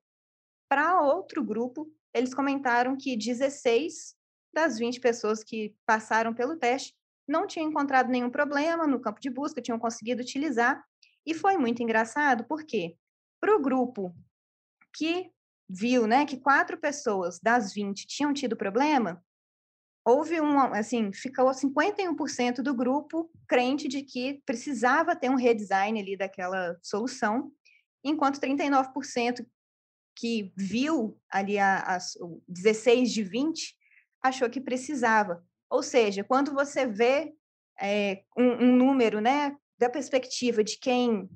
[0.68, 4.16] Para outro grupo, eles comentaram que 16
[4.54, 6.94] das 20 pessoas que passaram pelo teste
[7.28, 10.84] não tinham encontrado nenhum problema no campo de busca, tinham conseguido utilizar.
[11.26, 12.98] E foi muito engraçado, porque
[13.40, 14.16] para o grupo
[14.96, 15.32] que
[15.70, 19.24] viu né, que quatro pessoas das 20 tinham tido problema,
[20.06, 26.18] houve um, assim, ficou 51% do grupo crente de que precisava ter um redesign ali
[26.18, 27.52] daquela solução,
[28.04, 29.46] enquanto 39%
[30.16, 32.14] que viu ali as
[32.48, 33.76] 16 de 20
[34.22, 35.44] achou que precisava.
[35.70, 37.34] Ou seja, quando você vê
[37.82, 41.30] é, um, um, número, né, da perspectiva de quem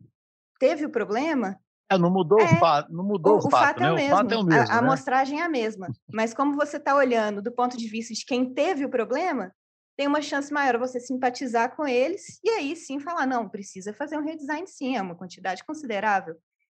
[0.60, 1.60] teve o problema.
[1.90, 3.88] É, não mudou é, o fato, não mudou o, o fato, fato, né?
[3.88, 4.16] é o mesmo.
[4.16, 4.62] Fato é o mesmo.
[4.62, 4.88] A, a né?
[4.88, 5.88] amostragem é a mesma.
[6.14, 9.52] Mas como você está olhando do ponto de vista de quem teve o problema,
[9.98, 14.18] tem uma chance maior você simpatizar com eles e aí sim falar, não, precisa fazer
[14.18, 16.36] um redesign sim, é uma quantidade considerável.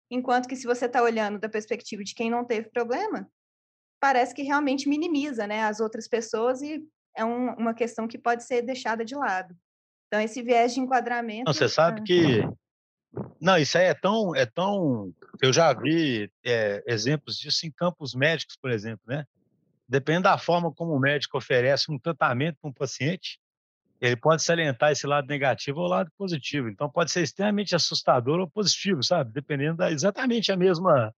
[0.10, 3.30] Enquanto que se você está olhando da perspectiva de quem não teve problema,
[4.00, 6.84] parece que realmente minimiza né, as outras pessoas e
[7.22, 9.56] é um, uma questão que pode ser deixada de lado.
[10.08, 11.46] Então, esse viés de enquadramento.
[11.46, 12.42] Não, você sabe que.
[13.40, 14.36] Não, isso aí é tão.
[14.36, 15.14] É tão...
[15.42, 19.26] Eu já vi é, exemplos disso em campos médicos, por exemplo, né?
[19.88, 23.40] Depende da forma como o médico oferece um tratamento para um paciente,
[24.00, 26.70] ele pode salientar esse lado negativo ou lado positivo.
[26.70, 29.32] Então, pode ser extremamente assustador ou positivo, sabe?
[29.32, 31.14] Dependendo da exatamente a mesma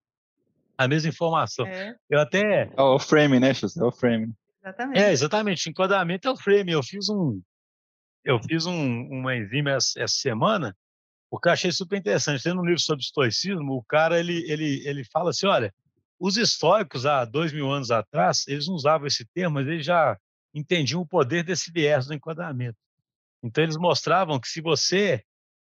[0.78, 1.68] a mesma informação.
[1.68, 1.96] É.
[2.10, 2.70] Eu até.
[2.76, 3.78] É o frame, né, Chus?
[3.78, 4.34] É o frame.
[4.64, 5.00] Exatamente.
[5.00, 5.70] É, exatamente.
[5.70, 6.72] Enquadramento é o frame.
[6.72, 7.42] Eu fiz um,
[8.24, 10.76] eu fiz um, uma enzima essa, essa semana,
[11.30, 12.44] porque eu achei super interessante.
[12.44, 15.74] Tendo um livro sobre estoicismo, o cara ele, ele, ele fala assim: olha,
[16.20, 20.18] os estoicos há dois mil anos atrás, eles não usavam esse termo, mas eles já
[20.54, 22.78] entendiam o poder desse viés do enquadramento.
[23.44, 25.22] Então, eles mostravam que se você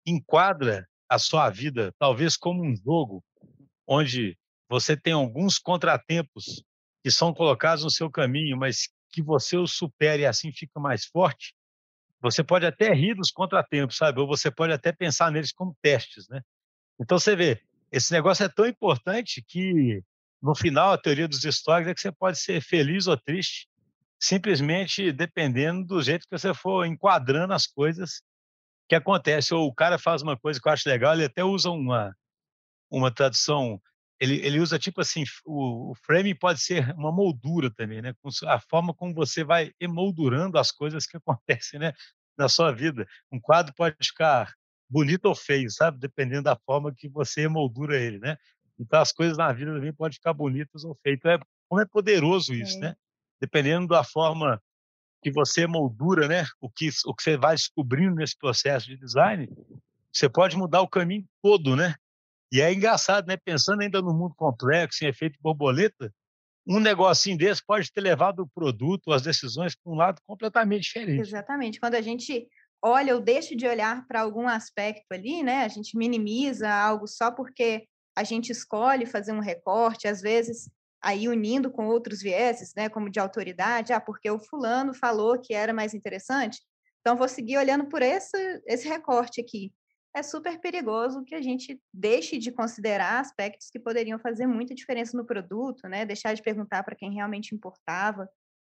[0.07, 3.23] enquadra a sua vida, talvez como um jogo,
[3.87, 4.39] onde
[4.71, 6.63] você tem alguns contratempos
[7.09, 11.07] que são colocados no seu caminho, mas que você os supere e assim fica mais
[11.07, 11.55] forte,
[12.21, 14.21] você pode até rir dos contratempos, sabe?
[14.21, 16.43] Ou você pode até pensar neles como testes, né?
[17.01, 20.03] Então você vê, esse negócio é tão importante que
[20.43, 23.67] no final a teoria dos históricos é que você pode ser feliz ou triste,
[24.21, 28.21] simplesmente dependendo do jeito que você for enquadrando as coisas
[28.87, 29.57] que acontecem.
[29.57, 32.15] Ou o cara faz uma coisa que eu acho legal, ele até usa uma
[32.91, 33.81] uma tradução
[34.21, 38.15] ele, ele usa tipo assim, o, o frame pode ser uma moldura também, né?
[38.47, 41.93] A forma como você vai emoldurando as coisas que acontecem, né?
[42.37, 43.07] Na sua vida.
[43.33, 44.53] Um quadro pode ficar
[44.89, 45.99] bonito ou feio, sabe?
[45.99, 48.37] Dependendo da forma que você emoldura ele, né?
[48.79, 51.19] Então as coisas na vida também podem ficar bonitas ou feias.
[51.19, 52.81] Então, é, como é poderoso isso, é.
[52.81, 52.97] né?
[53.41, 54.61] Dependendo da forma
[55.23, 56.45] que você moldura, né?
[56.61, 59.49] O que, o que você vai descobrindo nesse processo de design,
[60.13, 61.95] você pode mudar o caminho todo, né?
[62.53, 63.37] E é engraçado, né?
[63.37, 66.13] Pensando ainda no mundo complexo, em efeito borboleta,
[66.67, 71.21] um negocinho desse pode ter levado o produto, as decisões para um lado completamente diferente.
[71.21, 71.81] Exatamente.
[71.81, 72.47] Quando a gente
[72.83, 75.65] olha ou deixa de olhar para algum aspecto ali, né?
[75.65, 80.71] A gente minimiza algo só porque a gente escolhe fazer um recorte, às vezes
[81.03, 85.55] aí unindo com outros vieses, né, como de autoridade, ah, porque o fulano falou que
[85.55, 86.61] era mais interessante,
[87.01, 89.73] então vou seguir olhando por esse, esse recorte aqui
[90.19, 95.17] é super perigoso que a gente deixe de considerar aspectos que poderiam fazer muita diferença
[95.17, 96.05] no produto, né?
[96.05, 98.29] Deixar de perguntar para quem realmente importava.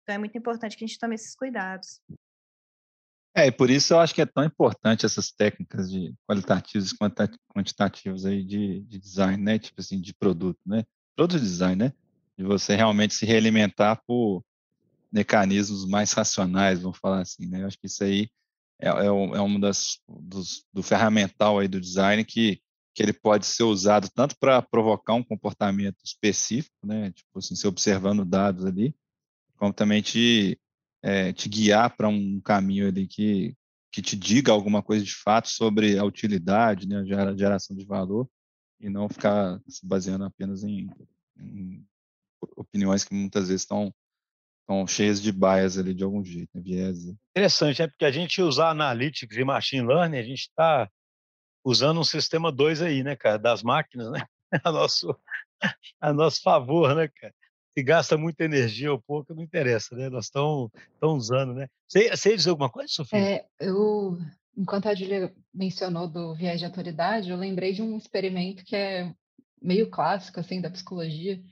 [0.02, 2.00] Então é muito importante que a gente tome esses cuidados.
[3.34, 6.96] É, e por isso eu acho que é tão importante essas técnicas de qualitativos e
[7.54, 9.58] quantitativos aí de, de design, né?
[9.58, 10.84] Tipo assim, de produto, né?
[11.16, 11.92] Produto design, né?
[12.36, 14.44] de você realmente se realimentar por
[15.10, 17.62] mecanismos mais racionais, vamos falar assim, né?
[17.62, 18.28] Eu acho que isso aí
[18.82, 22.60] é, é, é uma das dos, do ferramental aí do design que
[22.94, 27.66] que ele pode ser usado tanto para provocar um comportamento específico, né, tipo assim, se
[27.66, 28.94] observando dados ali,
[29.56, 30.60] como também te,
[31.02, 33.56] é, te guiar para um caminho ali que,
[33.90, 38.28] que te diga alguma coisa de fato sobre a utilidade, né, a geração de valor,
[38.78, 40.90] e não ficar se baseando apenas em,
[41.38, 41.86] em
[42.56, 43.94] opiniões que muitas vezes estão
[44.62, 47.04] estão cheias de bias ali de algum jeito, né, viés.
[47.30, 50.88] Interessante, é porque a gente usar analytics e machine learning, a gente está
[51.64, 54.24] usando um sistema 2 aí, né, cara, das máquinas, né,
[54.64, 55.16] a nosso,
[56.00, 57.34] a nosso favor, né, cara.
[57.74, 60.10] Se gasta muita energia ou pouco, não interessa, né?
[60.10, 60.70] Nós estamos
[61.02, 61.68] usando, né?
[61.88, 63.18] Você, você ia dizer alguma coisa, Sofia?
[63.18, 64.18] É, eu,
[64.54, 69.14] enquanto a Julia mencionou do viés de autoridade, eu lembrei de um experimento que é
[69.62, 71.42] meio clássico, assim, da psicologia.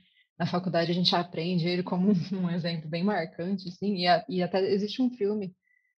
[0.41, 4.41] Na faculdade a gente aprende ele como um exemplo bem marcante, assim, e, a, e
[4.41, 5.55] até existe um filme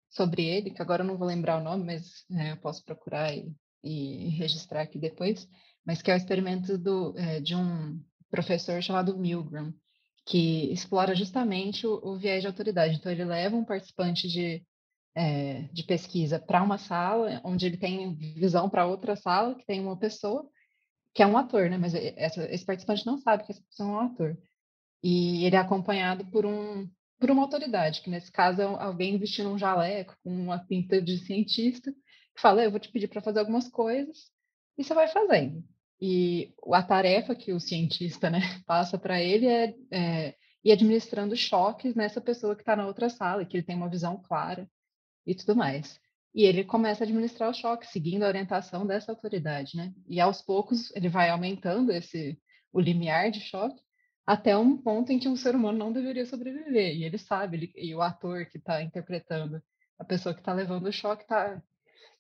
[0.10, 3.34] sobre ele, que agora eu não vou lembrar o nome, mas é, eu posso procurar
[3.34, 5.48] e e registrar aqui depois,
[5.86, 8.02] mas que é o experimento do, é, de um
[8.32, 9.74] professor chamado Milgram,
[10.26, 12.96] que explora justamente o, o, viés de autoridade.
[12.96, 14.64] Então, ele leva um participante de,
[15.14, 19.82] é, de pesquisa para uma sala, onde ele tem visão para outra sala, que tem
[19.82, 20.48] uma pessoa,
[21.14, 21.78] que é um ator, né?
[21.78, 24.38] Mas essa, esse participante não sabe que essa pessoa é um ator.
[25.04, 29.50] E ele é acompanhado por um por uma autoridade, que nesse caso é alguém vestindo
[29.50, 31.94] um jaleco, com uma pinta de cientista,
[32.38, 34.30] fala, eu vou te pedir para fazer algumas coisas
[34.78, 35.64] e você vai fazendo.
[36.02, 41.96] E a tarefa que o cientista né, passa para ele é, é ir administrando choques
[41.96, 44.70] nessa pessoa que está na outra sala, que ele tem uma visão clara
[45.26, 45.98] e tudo mais.
[46.34, 49.94] E ele começa a administrar o choque, seguindo a orientação dessa autoridade, né?
[50.08, 52.40] E aos poucos ele vai aumentando esse
[52.72, 53.80] o limiar de choque
[54.26, 56.96] até um ponto em que um ser humano não deveria sobreviver.
[56.96, 59.62] E ele sabe, ele, e o ator que está interpretando
[60.00, 61.62] a pessoa que está levando o choque está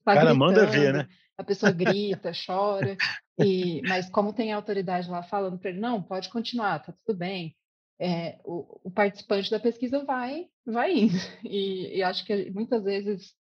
[0.03, 1.07] Tá cara manda ver, né?
[1.37, 2.95] A pessoa grita, chora,
[3.39, 7.55] e, mas como tem autoridade lá falando para ele, não, pode continuar, tá tudo bem.
[7.99, 11.13] É, o, o, participante da pesquisa vai, vai indo.
[11.43, 13.33] E, e, acho que muitas vezes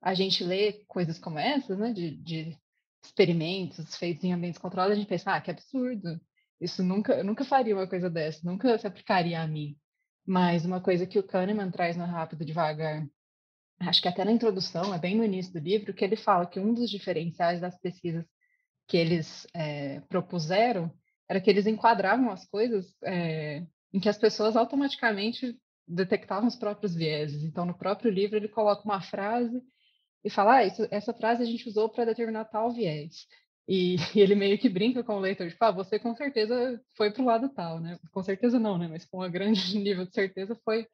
[0.00, 2.58] a gente lê coisas como essas, né, de, de
[3.04, 6.20] experimentos feitos em ambientes controlados, a gente pensa, ah, que absurdo.
[6.60, 9.76] Isso nunca, eu nunca faria uma coisa dessa, nunca se aplicaria a mim.
[10.26, 13.06] Mas uma coisa que o Kahneman traz no Rápido Devagar,
[13.80, 16.60] acho que até na introdução, é bem no início do livro, que ele fala que
[16.60, 18.26] um dos diferenciais das pesquisas
[18.86, 20.92] que eles é, propuseram
[21.28, 26.94] era que eles enquadravam as coisas é, em que as pessoas automaticamente detectavam os próprios
[26.94, 27.44] vieses.
[27.44, 29.62] Então, no próprio livro, ele coloca uma frase
[30.24, 33.26] e fala: ah, isso, essa frase a gente usou para determinar tal viés.
[33.68, 37.22] E, ele meio que brinca com o leitor, tipo, ah, você com certeza foi para
[37.22, 37.98] o lado tal, né?
[38.12, 38.88] Com certeza não, né?
[38.88, 40.86] Mas com um grande nível de certeza foi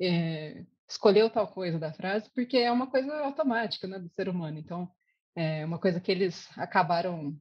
[0.00, 4.58] é, escolheu tal coisa da frase, porque é uma coisa automática né, do ser humano.
[4.58, 4.90] Então,
[5.34, 7.36] é uma coisa que eles acabaram.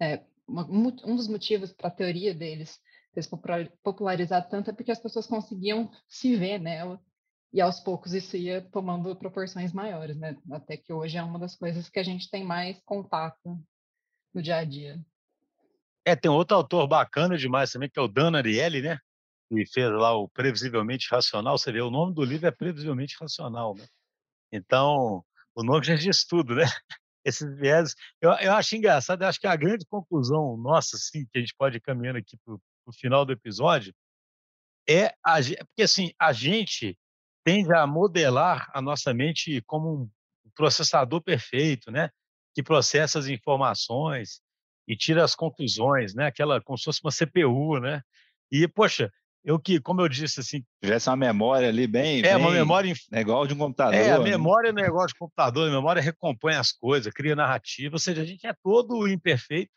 [0.00, 2.78] É, uma, um dos motivos para a teoria deles
[3.12, 3.30] ter se
[3.82, 7.00] popularizado tanto é porque as pessoas conseguiam se ver nela
[7.52, 10.36] e aos poucos isso ia tomando proporções maiores, né?
[10.50, 13.58] Até que hoje é uma das coisas que a gente tem mais contato
[14.32, 15.00] no dia a dia.
[16.04, 18.98] É, tem outro autor bacana demais também, que é o Dan Ariely, né?
[19.50, 23.74] que fez lá o Previsivelmente Racional, você vê, o nome do livro é Previsivelmente Racional,
[23.74, 23.84] né?
[24.52, 26.62] Então, o nome já diz tudo, né?
[27.24, 31.38] Esses viés, eu, eu acho engraçado, eu acho que a grande conclusão nossa, assim, que
[31.38, 33.92] a gente pode ir caminhando aqui para o final do episódio,
[34.88, 35.36] é, a,
[35.66, 36.96] porque assim, a gente
[37.44, 40.10] tende a modelar a nossa mente como um
[40.54, 42.10] processador perfeito, né?
[42.54, 44.40] Que processa as informações
[44.86, 46.26] e tira as conclusões, né?
[46.26, 48.02] Aquela, como se fosse uma CPU, né?
[48.50, 49.10] E, poxa,
[49.44, 50.64] eu que, como eu disse, assim.
[50.82, 52.18] Tivesse uma memória ali bem.
[52.18, 52.92] É, bem, uma memória.
[53.12, 53.94] É igual de um computador.
[53.94, 54.24] É, a né?
[54.24, 58.24] memória é negócio de computador, a memória recompõe as coisas, cria narrativa, ou seja, a
[58.24, 59.72] gente é todo imperfeito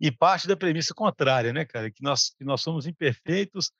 [0.00, 1.90] e parte da premissa contrária, né, cara?
[1.90, 3.70] Que nós, que nós somos imperfeitos.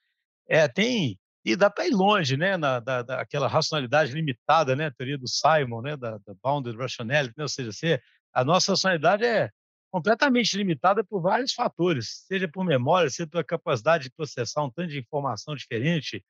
[0.48, 1.18] É, tem.
[1.44, 5.28] E dá para ir longe, né, na, da, daquela racionalidade limitada, né, a teoria do
[5.28, 8.00] Simon, né, da, da bounded rationality, né, ou seja, se
[8.32, 9.50] a nossa racionalidade é
[9.90, 14.88] completamente limitada por vários fatores, seja por memória, seja pela capacidade de processar um tanto
[14.88, 16.24] de informação diferente,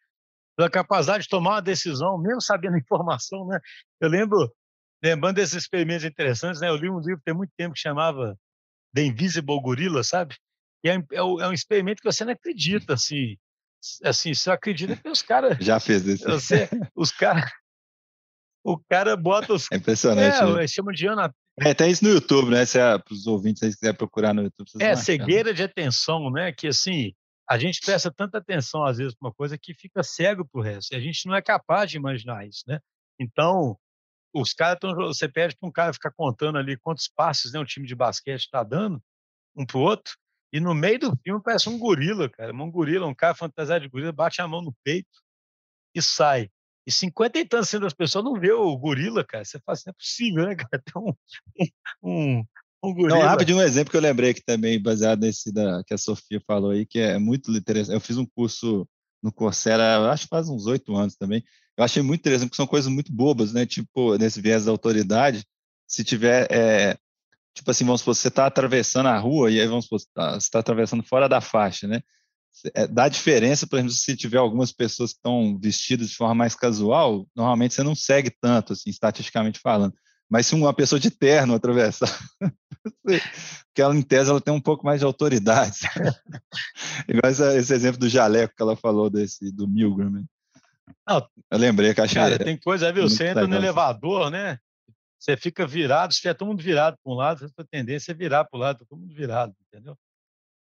[0.56, 3.58] pela capacidade de tomar uma decisão, mesmo sabendo a informação, né?
[4.00, 4.52] Eu lembro,
[5.02, 6.68] lembrando desses experimentos interessantes, né?
[6.68, 8.38] Eu li um livro tem muito tempo que chamava
[8.94, 10.36] The Invisible Gorilla, sabe?
[10.84, 13.36] E é, é, é um experimento que você não acredita, assim,
[14.04, 15.56] assim, você acredita que os caras...
[15.60, 16.24] Já fez isso.
[16.24, 17.50] Você, os caras...
[18.64, 19.70] O cara bota os...
[19.70, 20.36] É impressionante.
[20.36, 20.66] É, né?
[20.66, 21.30] chamam de ana,
[21.60, 22.64] é, tem isso no YouTube, né?
[22.64, 24.68] Se é, para os ouvintes, se quiser procurar no YouTube.
[24.80, 26.52] É, cegueira de atenção, né?
[26.52, 27.12] Que assim,
[27.48, 30.62] a gente presta tanta atenção, às vezes, para uma coisa que fica cego para o
[30.62, 30.92] resto.
[30.92, 32.80] E a gente não é capaz de imaginar isso, né?
[33.20, 33.78] Então,
[34.34, 34.94] os caras estão.
[34.96, 38.40] Você pede para um cara ficar contando ali quantos passes né, um time de basquete
[38.40, 39.00] está dando
[39.56, 40.14] um para o outro,
[40.54, 42.54] e no meio do filme parece um gorila, cara.
[42.54, 45.18] Um gorila, um cara fantasiado de gorila, bate a mão no peito
[45.92, 46.48] e sai.
[46.86, 49.44] E 50 e tantos das pessoas não vê o gorila, cara.
[49.44, 50.80] Você fala assim, não é possível, né, cara?
[50.80, 51.12] Tem um,
[52.04, 52.44] um,
[52.84, 53.18] um gorila.
[53.18, 56.40] Não, rapidinho um exemplo que eu lembrei aqui também, baseado nesse da, que a Sofia
[56.46, 57.94] falou aí, que é muito interessante.
[57.94, 58.88] Eu fiz um curso
[59.20, 61.42] no Coursera, acho que faz uns oito anos também.
[61.76, 63.66] Eu achei muito interessante, porque são coisas muito bobas, né?
[63.66, 65.44] Tipo, nesse viés da autoridade,
[65.84, 66.96] se tiver, é,
[67.54, 70.38] tipo assim, vamos supor, você está atravessando a rua e aí vamos supor, tá, você
[70.38, 72.02] está atravessando fora da faixa, né?
[72.74, 76.54] É, dá diferença, por exemplo, se tiver algumas pessoas que estão vestidas de forma mais
[76.54, 79.94] casual, normalmente você não segue tanto, assim, estatisticamente falando.
[80.30, 82.08] Mas se uma pessoa de terno atravessar,
[83.02, 85.80] porque ela, em tese, ela tem um pouco mais de autoridade.
[87.08, 90.10] Igual esse exemplo do jaleco que ela falou, desse, do Milgram.
[90.10, 90.24] Né?
[91.06, 92.20] Não, eu lembrei que achei.
[92.20, 93.08] Cara, tem coisa, viu?
[93.08, 94.58] Você entra no elevador, né?
[95.24, 98.44] Você fica virado, se tiver todo mundo virado para um lado, a tendência é virar
[98.44, 99.96] para o lado, todo mundo virado, entendeu?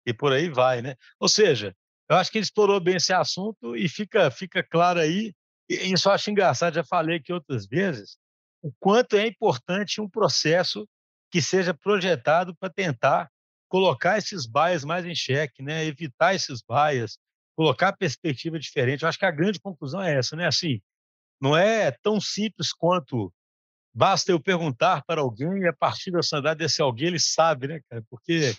[0.05, 0.95] E por aí vai, né?
[1.19, 1.75] Ou seja,
[2.09, 5.33] eu acho que ele explorou bem esse assunto e fica, fica claro aí,
[5.69, 8.17] e isso eu acho engraçado, já falei aqui outras vezes,
[8.61, 10.87] o quanto é importante um processo
[11.29, 13.29] que seja projetado para tentar
[13.67, 15.83] colocar esses baias mais em xeque, né?
[15.83, 17.17] evitar esses baias,
[17.57, 19.03] colocar perspectiva diferente.
[19.03, 20.47] Eu acho que a grande conclusão é essa, né?
[20.47, 20.79] Assim,
[21.41, 23.33] não é tão simples quanto
[23.95, 27.79] basta eu perguntar para alguém e a partir da sanidade desse alguém ele sabe, né,
[27.89, 28.03] cara?
[28.09, 28.53] Porque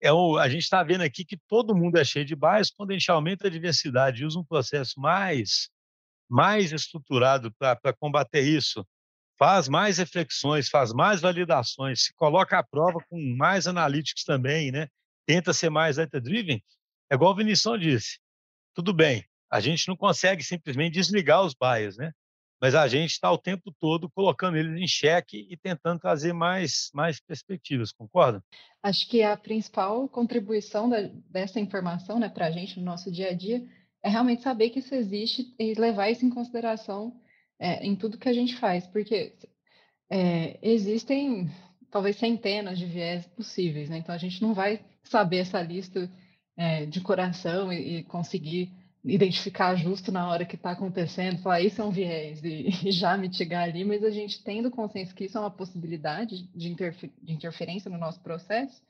[0.00, 2.90] é o, a gente está vendo aqui que todo mundo é cheio de bias, quando
[2.90, 5.68] a gente aumenta a diversidade e usa um processo mais,
[6.28, 8.86] mais estruturado para combater isso,
[9.36, 14.86] faz mais reflexões, faz mais validações, se coloca à prova com mais analíticos também, né?
[15.26, 16.62] tenta ser mais data-driven,
[17.10, 18.20] é igual o Vinição disse,
[18.72, 22.12] tudo bem, a gente não consegue simplesmente desligar os bias, né?
[22.60, 26.90] Mas a gente está o tempo todo colocando eles em xeque e tentando trazer mais,
[26.94, 28.42] mais perspectivas, concorda?
[28.82, 33.30] Acho que a principal contribuição da, dessa informação né, para a gente no nosso dia
[33.30, 33.62] a dia
[34.02, 37.20] é realmente saber que isso existe e levar isso em consideração
[37.58, 39.34] é, em tudo que a gente faz, porque
[40.10, 41.50] é, existem
[41.90, 43.98] talvez centenas de viés possíveis, né?
[43.98, 46.10] então a gente não vai saber essa lista
[46.56, 48.72] é, de coração e, e conseguir
[49.06, 53.16] identificar justo na hora que está acontecendo, falar isso é um viés e, e, já
[53.16, 57.32] mitigar ali, mas a gente tendo consciência que isso é uma possibilidade de, interfer, de
[57.32, 58.82] interferência no nosso processo,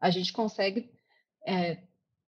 [0.00, 0.90] a gente consegue
[1.46, 1.78] é,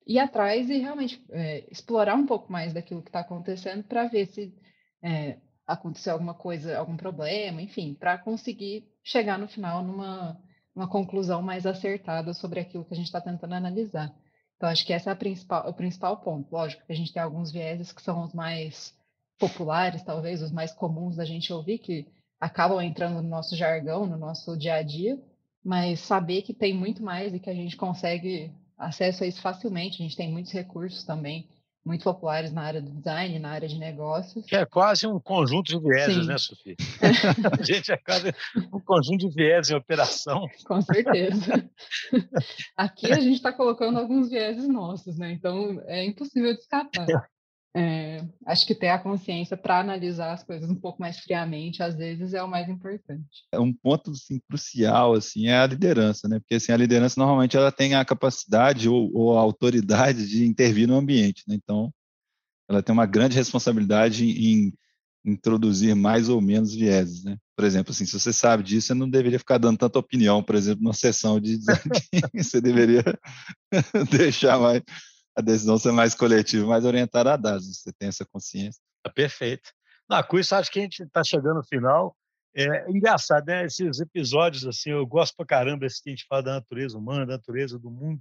[0.07, 4.27] ir atrás e realmente é, explorar um pouco mais daquilo que está acontecendo para ver
[4.27, 4.53] se
[5.03, 10.41] é, aconteceu alguma coisa, algum problema, enfim, para conseguir chegar no final numa
[10.77, 14.15] uma conclusão mais acertada sobre aquilo que a gente está tentando analisar.
[14.57, 16.51] Então, acho que esse é principal, o principal ponto.
[16.51, 18.95] Lógico que a gente tem alguns vieses que são os mais
[19.39, 22.07] populares, talvez, os mais comuns da gente ouvir, que
[22.41, 25.21] acabam entrando no nosso jargão, no nosso dia a dia,
[25.63, 30.03] mas saber que tem muito mais e que a gente consegue acesso a isso facilmente.
[30.03, 31.49] A gente tem muitos recursos também
[31.87, 34.45] muito populares na área do design, na área de negócios.
[34.45, 36.27] Que é quase um conjunto de vieses, Sim.
[36.27, 36.77] né, Sofia?
[37.61, 38.35] a gente é quase
[38.73, 40.49] um conjunto de vieses em operação.
[40.67, 41.71] Com certeza.
[42.77, 45.31] Aqui a gente está colocando alguns vieses nossos, né?
[45.31, 47.07] Então é impossível de escapar.
[47.75, 51.95] É, acho que ter a consciência para analisar as coisas um pouco mais friamente, às
[51.95, 53.45] vezes, é o mais importante.
[53.53, 56.39] É um ponto assim, crucial assim, é a liderança, né?
[56.39, 60.89] Porque assim, a liderança normalmente ela tem a capacidade ou, ou a autoridade de intervir
[60.89, 61.45] no ambiente.
[61.47, 61.55] Né?
[61.55, 61.93] Então,
[62.69, 64.73] ela tem uma grande responsabilidade em
[65.25, 67.37] introduzir mais ou menos vieses, né?
[67.57, 70.55] Por exemplo, assim, se você sabe disso, você não deveria ficar dando tanta opinião, por
[70.55, 71.83] exemplo, numa sessão de design.
[72.35, 73.03] você deveria
[74.11, 74.83] deixar mais
[75.37, 77.67] a decisão ser mais coletiva, mais orientada a dados.
[77.67, 78.81] Você tem essa consciência.
[79.03, 79.71] Tá perfeito.
[80.09, 82.17] Na com isso, acho que a gente está chegando no final.
[82.55, 83.67] É engraçado, né?
[83.67, 87.27] Esses episódios, assim, eu gosto pra caramba esse que a gente fala da natureza humana,
[87.27, 88.21] da natureza do mundo.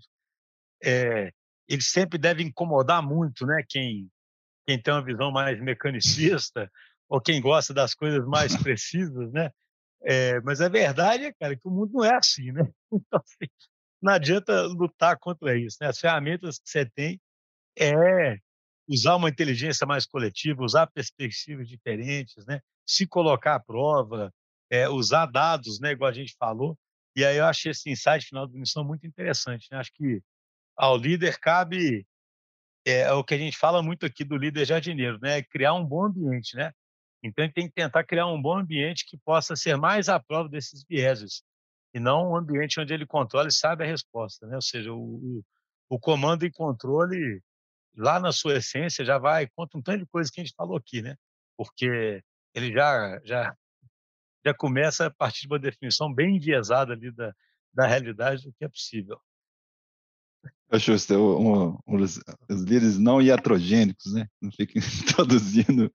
[0.84, 1.32] É,
[1.70, 3.63] eles sempre devem incomodar muito, né?
[3.70, 4.09] Quem,
[4.68, 6.70] quem tem uma visão mais mecanicista
[7.07, 9.49] ou quem gosta das coisas mais precisas, né?
[10.03, 12.68] É, mas a verdade é, cara, que o mundo não é assim, né?
[12.91, 13.49] Então, assim,
[14.02, 15.78] não adianta lutar contra isso.
[15.82, 15.88] Né?
[15.88, 17.20] As ferramentas que você tem
[17.78, 18.38] é
[18.88, 22.62] usar uma inteligência mais coletiva, usar perspectivas diferentes, né?
[22.86, 24.32] se colocar à prova,
[24.70, 25.91] é, usar dados, né?
[25.91, 26.78] igual a gente falou.
[27.16, 29.68] E aí eu achei esse insight final da missão muito interessante.
[29.72, 29.80] Né?
[29.80, 30.22] Acho que
[30.78, 32.06] ao líder cabe
[32.86, 35.41] é, é, o que a gente fala muito aqui do líder jardineiro, né?
[35.41, 36.56] criar um bom ambiente.
[36.56, 36.72] Né?
[37.24, 40.48] Então, ele tem que tentar criar um bom ambiente que possa ser mais à prova
[40.48, 41.41] desses vieses
[41.96, 44.56] e não um ambiente onde ele controla e sabe a resposta, né?
[44.56, 45.46] Ou seja, o, o,
[45.88, 47.41] o comando e controle
[47.96, 50.76] lá na sua essência já vai contra um tanto de coisa que a gente falou
[50.76, 51.16] aqui, né?
[51.56, 52.22] Porque
[52.54, 53.56] ele já já
[54.46, 57.34] já começa a partir de uma definição bem enviesada ali da,
[57.74, 59.18] da realidade do que é possível.
[60.74, 62.20] Justo, um, um, os,
[62.50, 64.28] os líderes não iatrogênicos, né?
[64.41, 65.89] Não fiquem introduzindo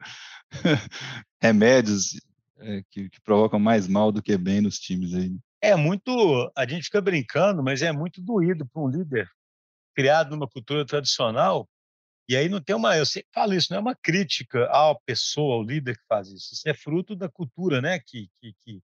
[1.43, 2.19] remédios
[2.57, 5.39] é, que, que, provocam mais mal do que bem nos times aí.
[5.63, 9.29] É muito, a gente fica brincando, mas é muito doído para um líder
[9.95, 11.69] criado numa cultura tradicional.
[12.29, 15.57] E aí não tem uma, eu sempre falo isso, não é uma crítica à pessoa,
[15.57, 16.55] ao líder que faz isso.
[16.55, 17.99] Isso é fruto da cultura, né?
[18.01, 18.81] Que que, que,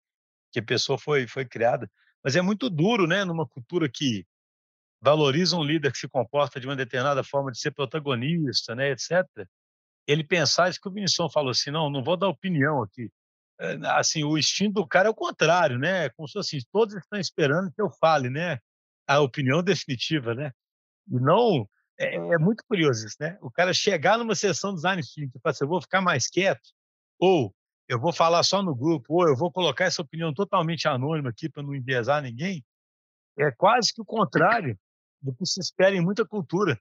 [0.53, 1.89] que a pessoa foi foi criada.
[2.24, 3.26] Mas é muito duro, né?
[3.26, 4.26] Numa cultura que
[5.01, 9.26] valoriza um líder que se comporta de uma determinada forma de ser protagonista, né, etc.
[10.07, 13.09] Ele pensar isso que o Vinicius falou assim, não, não vou dar opinião aqui.
[13.62, 16.09] É, assim, o instinto do cara é o contrário, né?
[16.09, 18.57] Como se assim, todos estão esperando que eu fale, né?
[19.07, 20.51] A opinião definitiva, né?
[21.07, 23.38] E não é, é muito curioso isso, né?
[23.39, 26.72] O cara chegar numa sessão design thinking e falar assim, eu vou ficar mais quieto,
[27.20, 27.53] ou
[27.88, 31.47] eu vou falar só no grupo, ou eu vou colocar essa opinião totalmente anônima aqui
[31.47, 32.66] para não enviesar ninguém,
[33.38, 34.78] é quase que o contrário
[35.22, 36.80] do que se espera em muita cultura.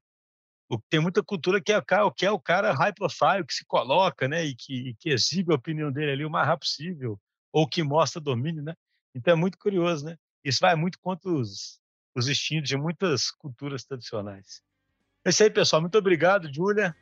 [0.89, 1.81] Tem muita cultura que é,
[2.17, 5.53] que é o cara high profile, que se coloca, né, e que, e que exibe
[5.53, 7.21] a opinião dele ali o mais rápido possível,
[7.53, 8.75] ou que mostra domínio, né?
[9.15, 10.17] Então é muito curioso, né?
[10.45, 11.81] Isso vai muito contra os,
[12.15, 14.63] os instintos de muitas culturas tradicionais.
[15.25, 15.83] É isso aí, pessoal.
[15.83, 16.97] Muito obrigado, Júlia.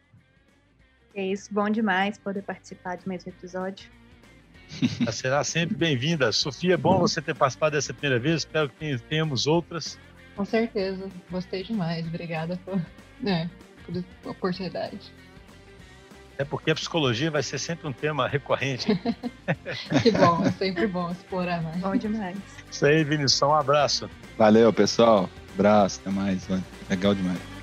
[1.15, 3.91] É isso, bom demais poder participar de mais um episódio.
[5.13, 6.31] Será sempre bem-vinda.
[6.33, 8.43] Sofia, é bom você ter participado dessa primeira vez.
[8.43, 9.99] Espero que tenhamos outras.
[10.37, 12.07] Com certeza, gostei demais.
[12.07, 12.81] Obrigada por,
[13.21, 13.51] né,
[13.85, 15.13] por oportunidade.
[16.39, 18.87] É porque a psicologia vai ser sempre um tema recorrente.
[20.03, 21.79] que bom, é sempre bom explorar mais.
[21.79, 22.39] Bom demais.
[22.71, 24.09] Isso aí, Vinícius, um abraço.
[24.37, 25.29] Valeu, pessoal.
[25.55, 26.47] Abraço, até mais.
[26.89, 27.58] Legal demais.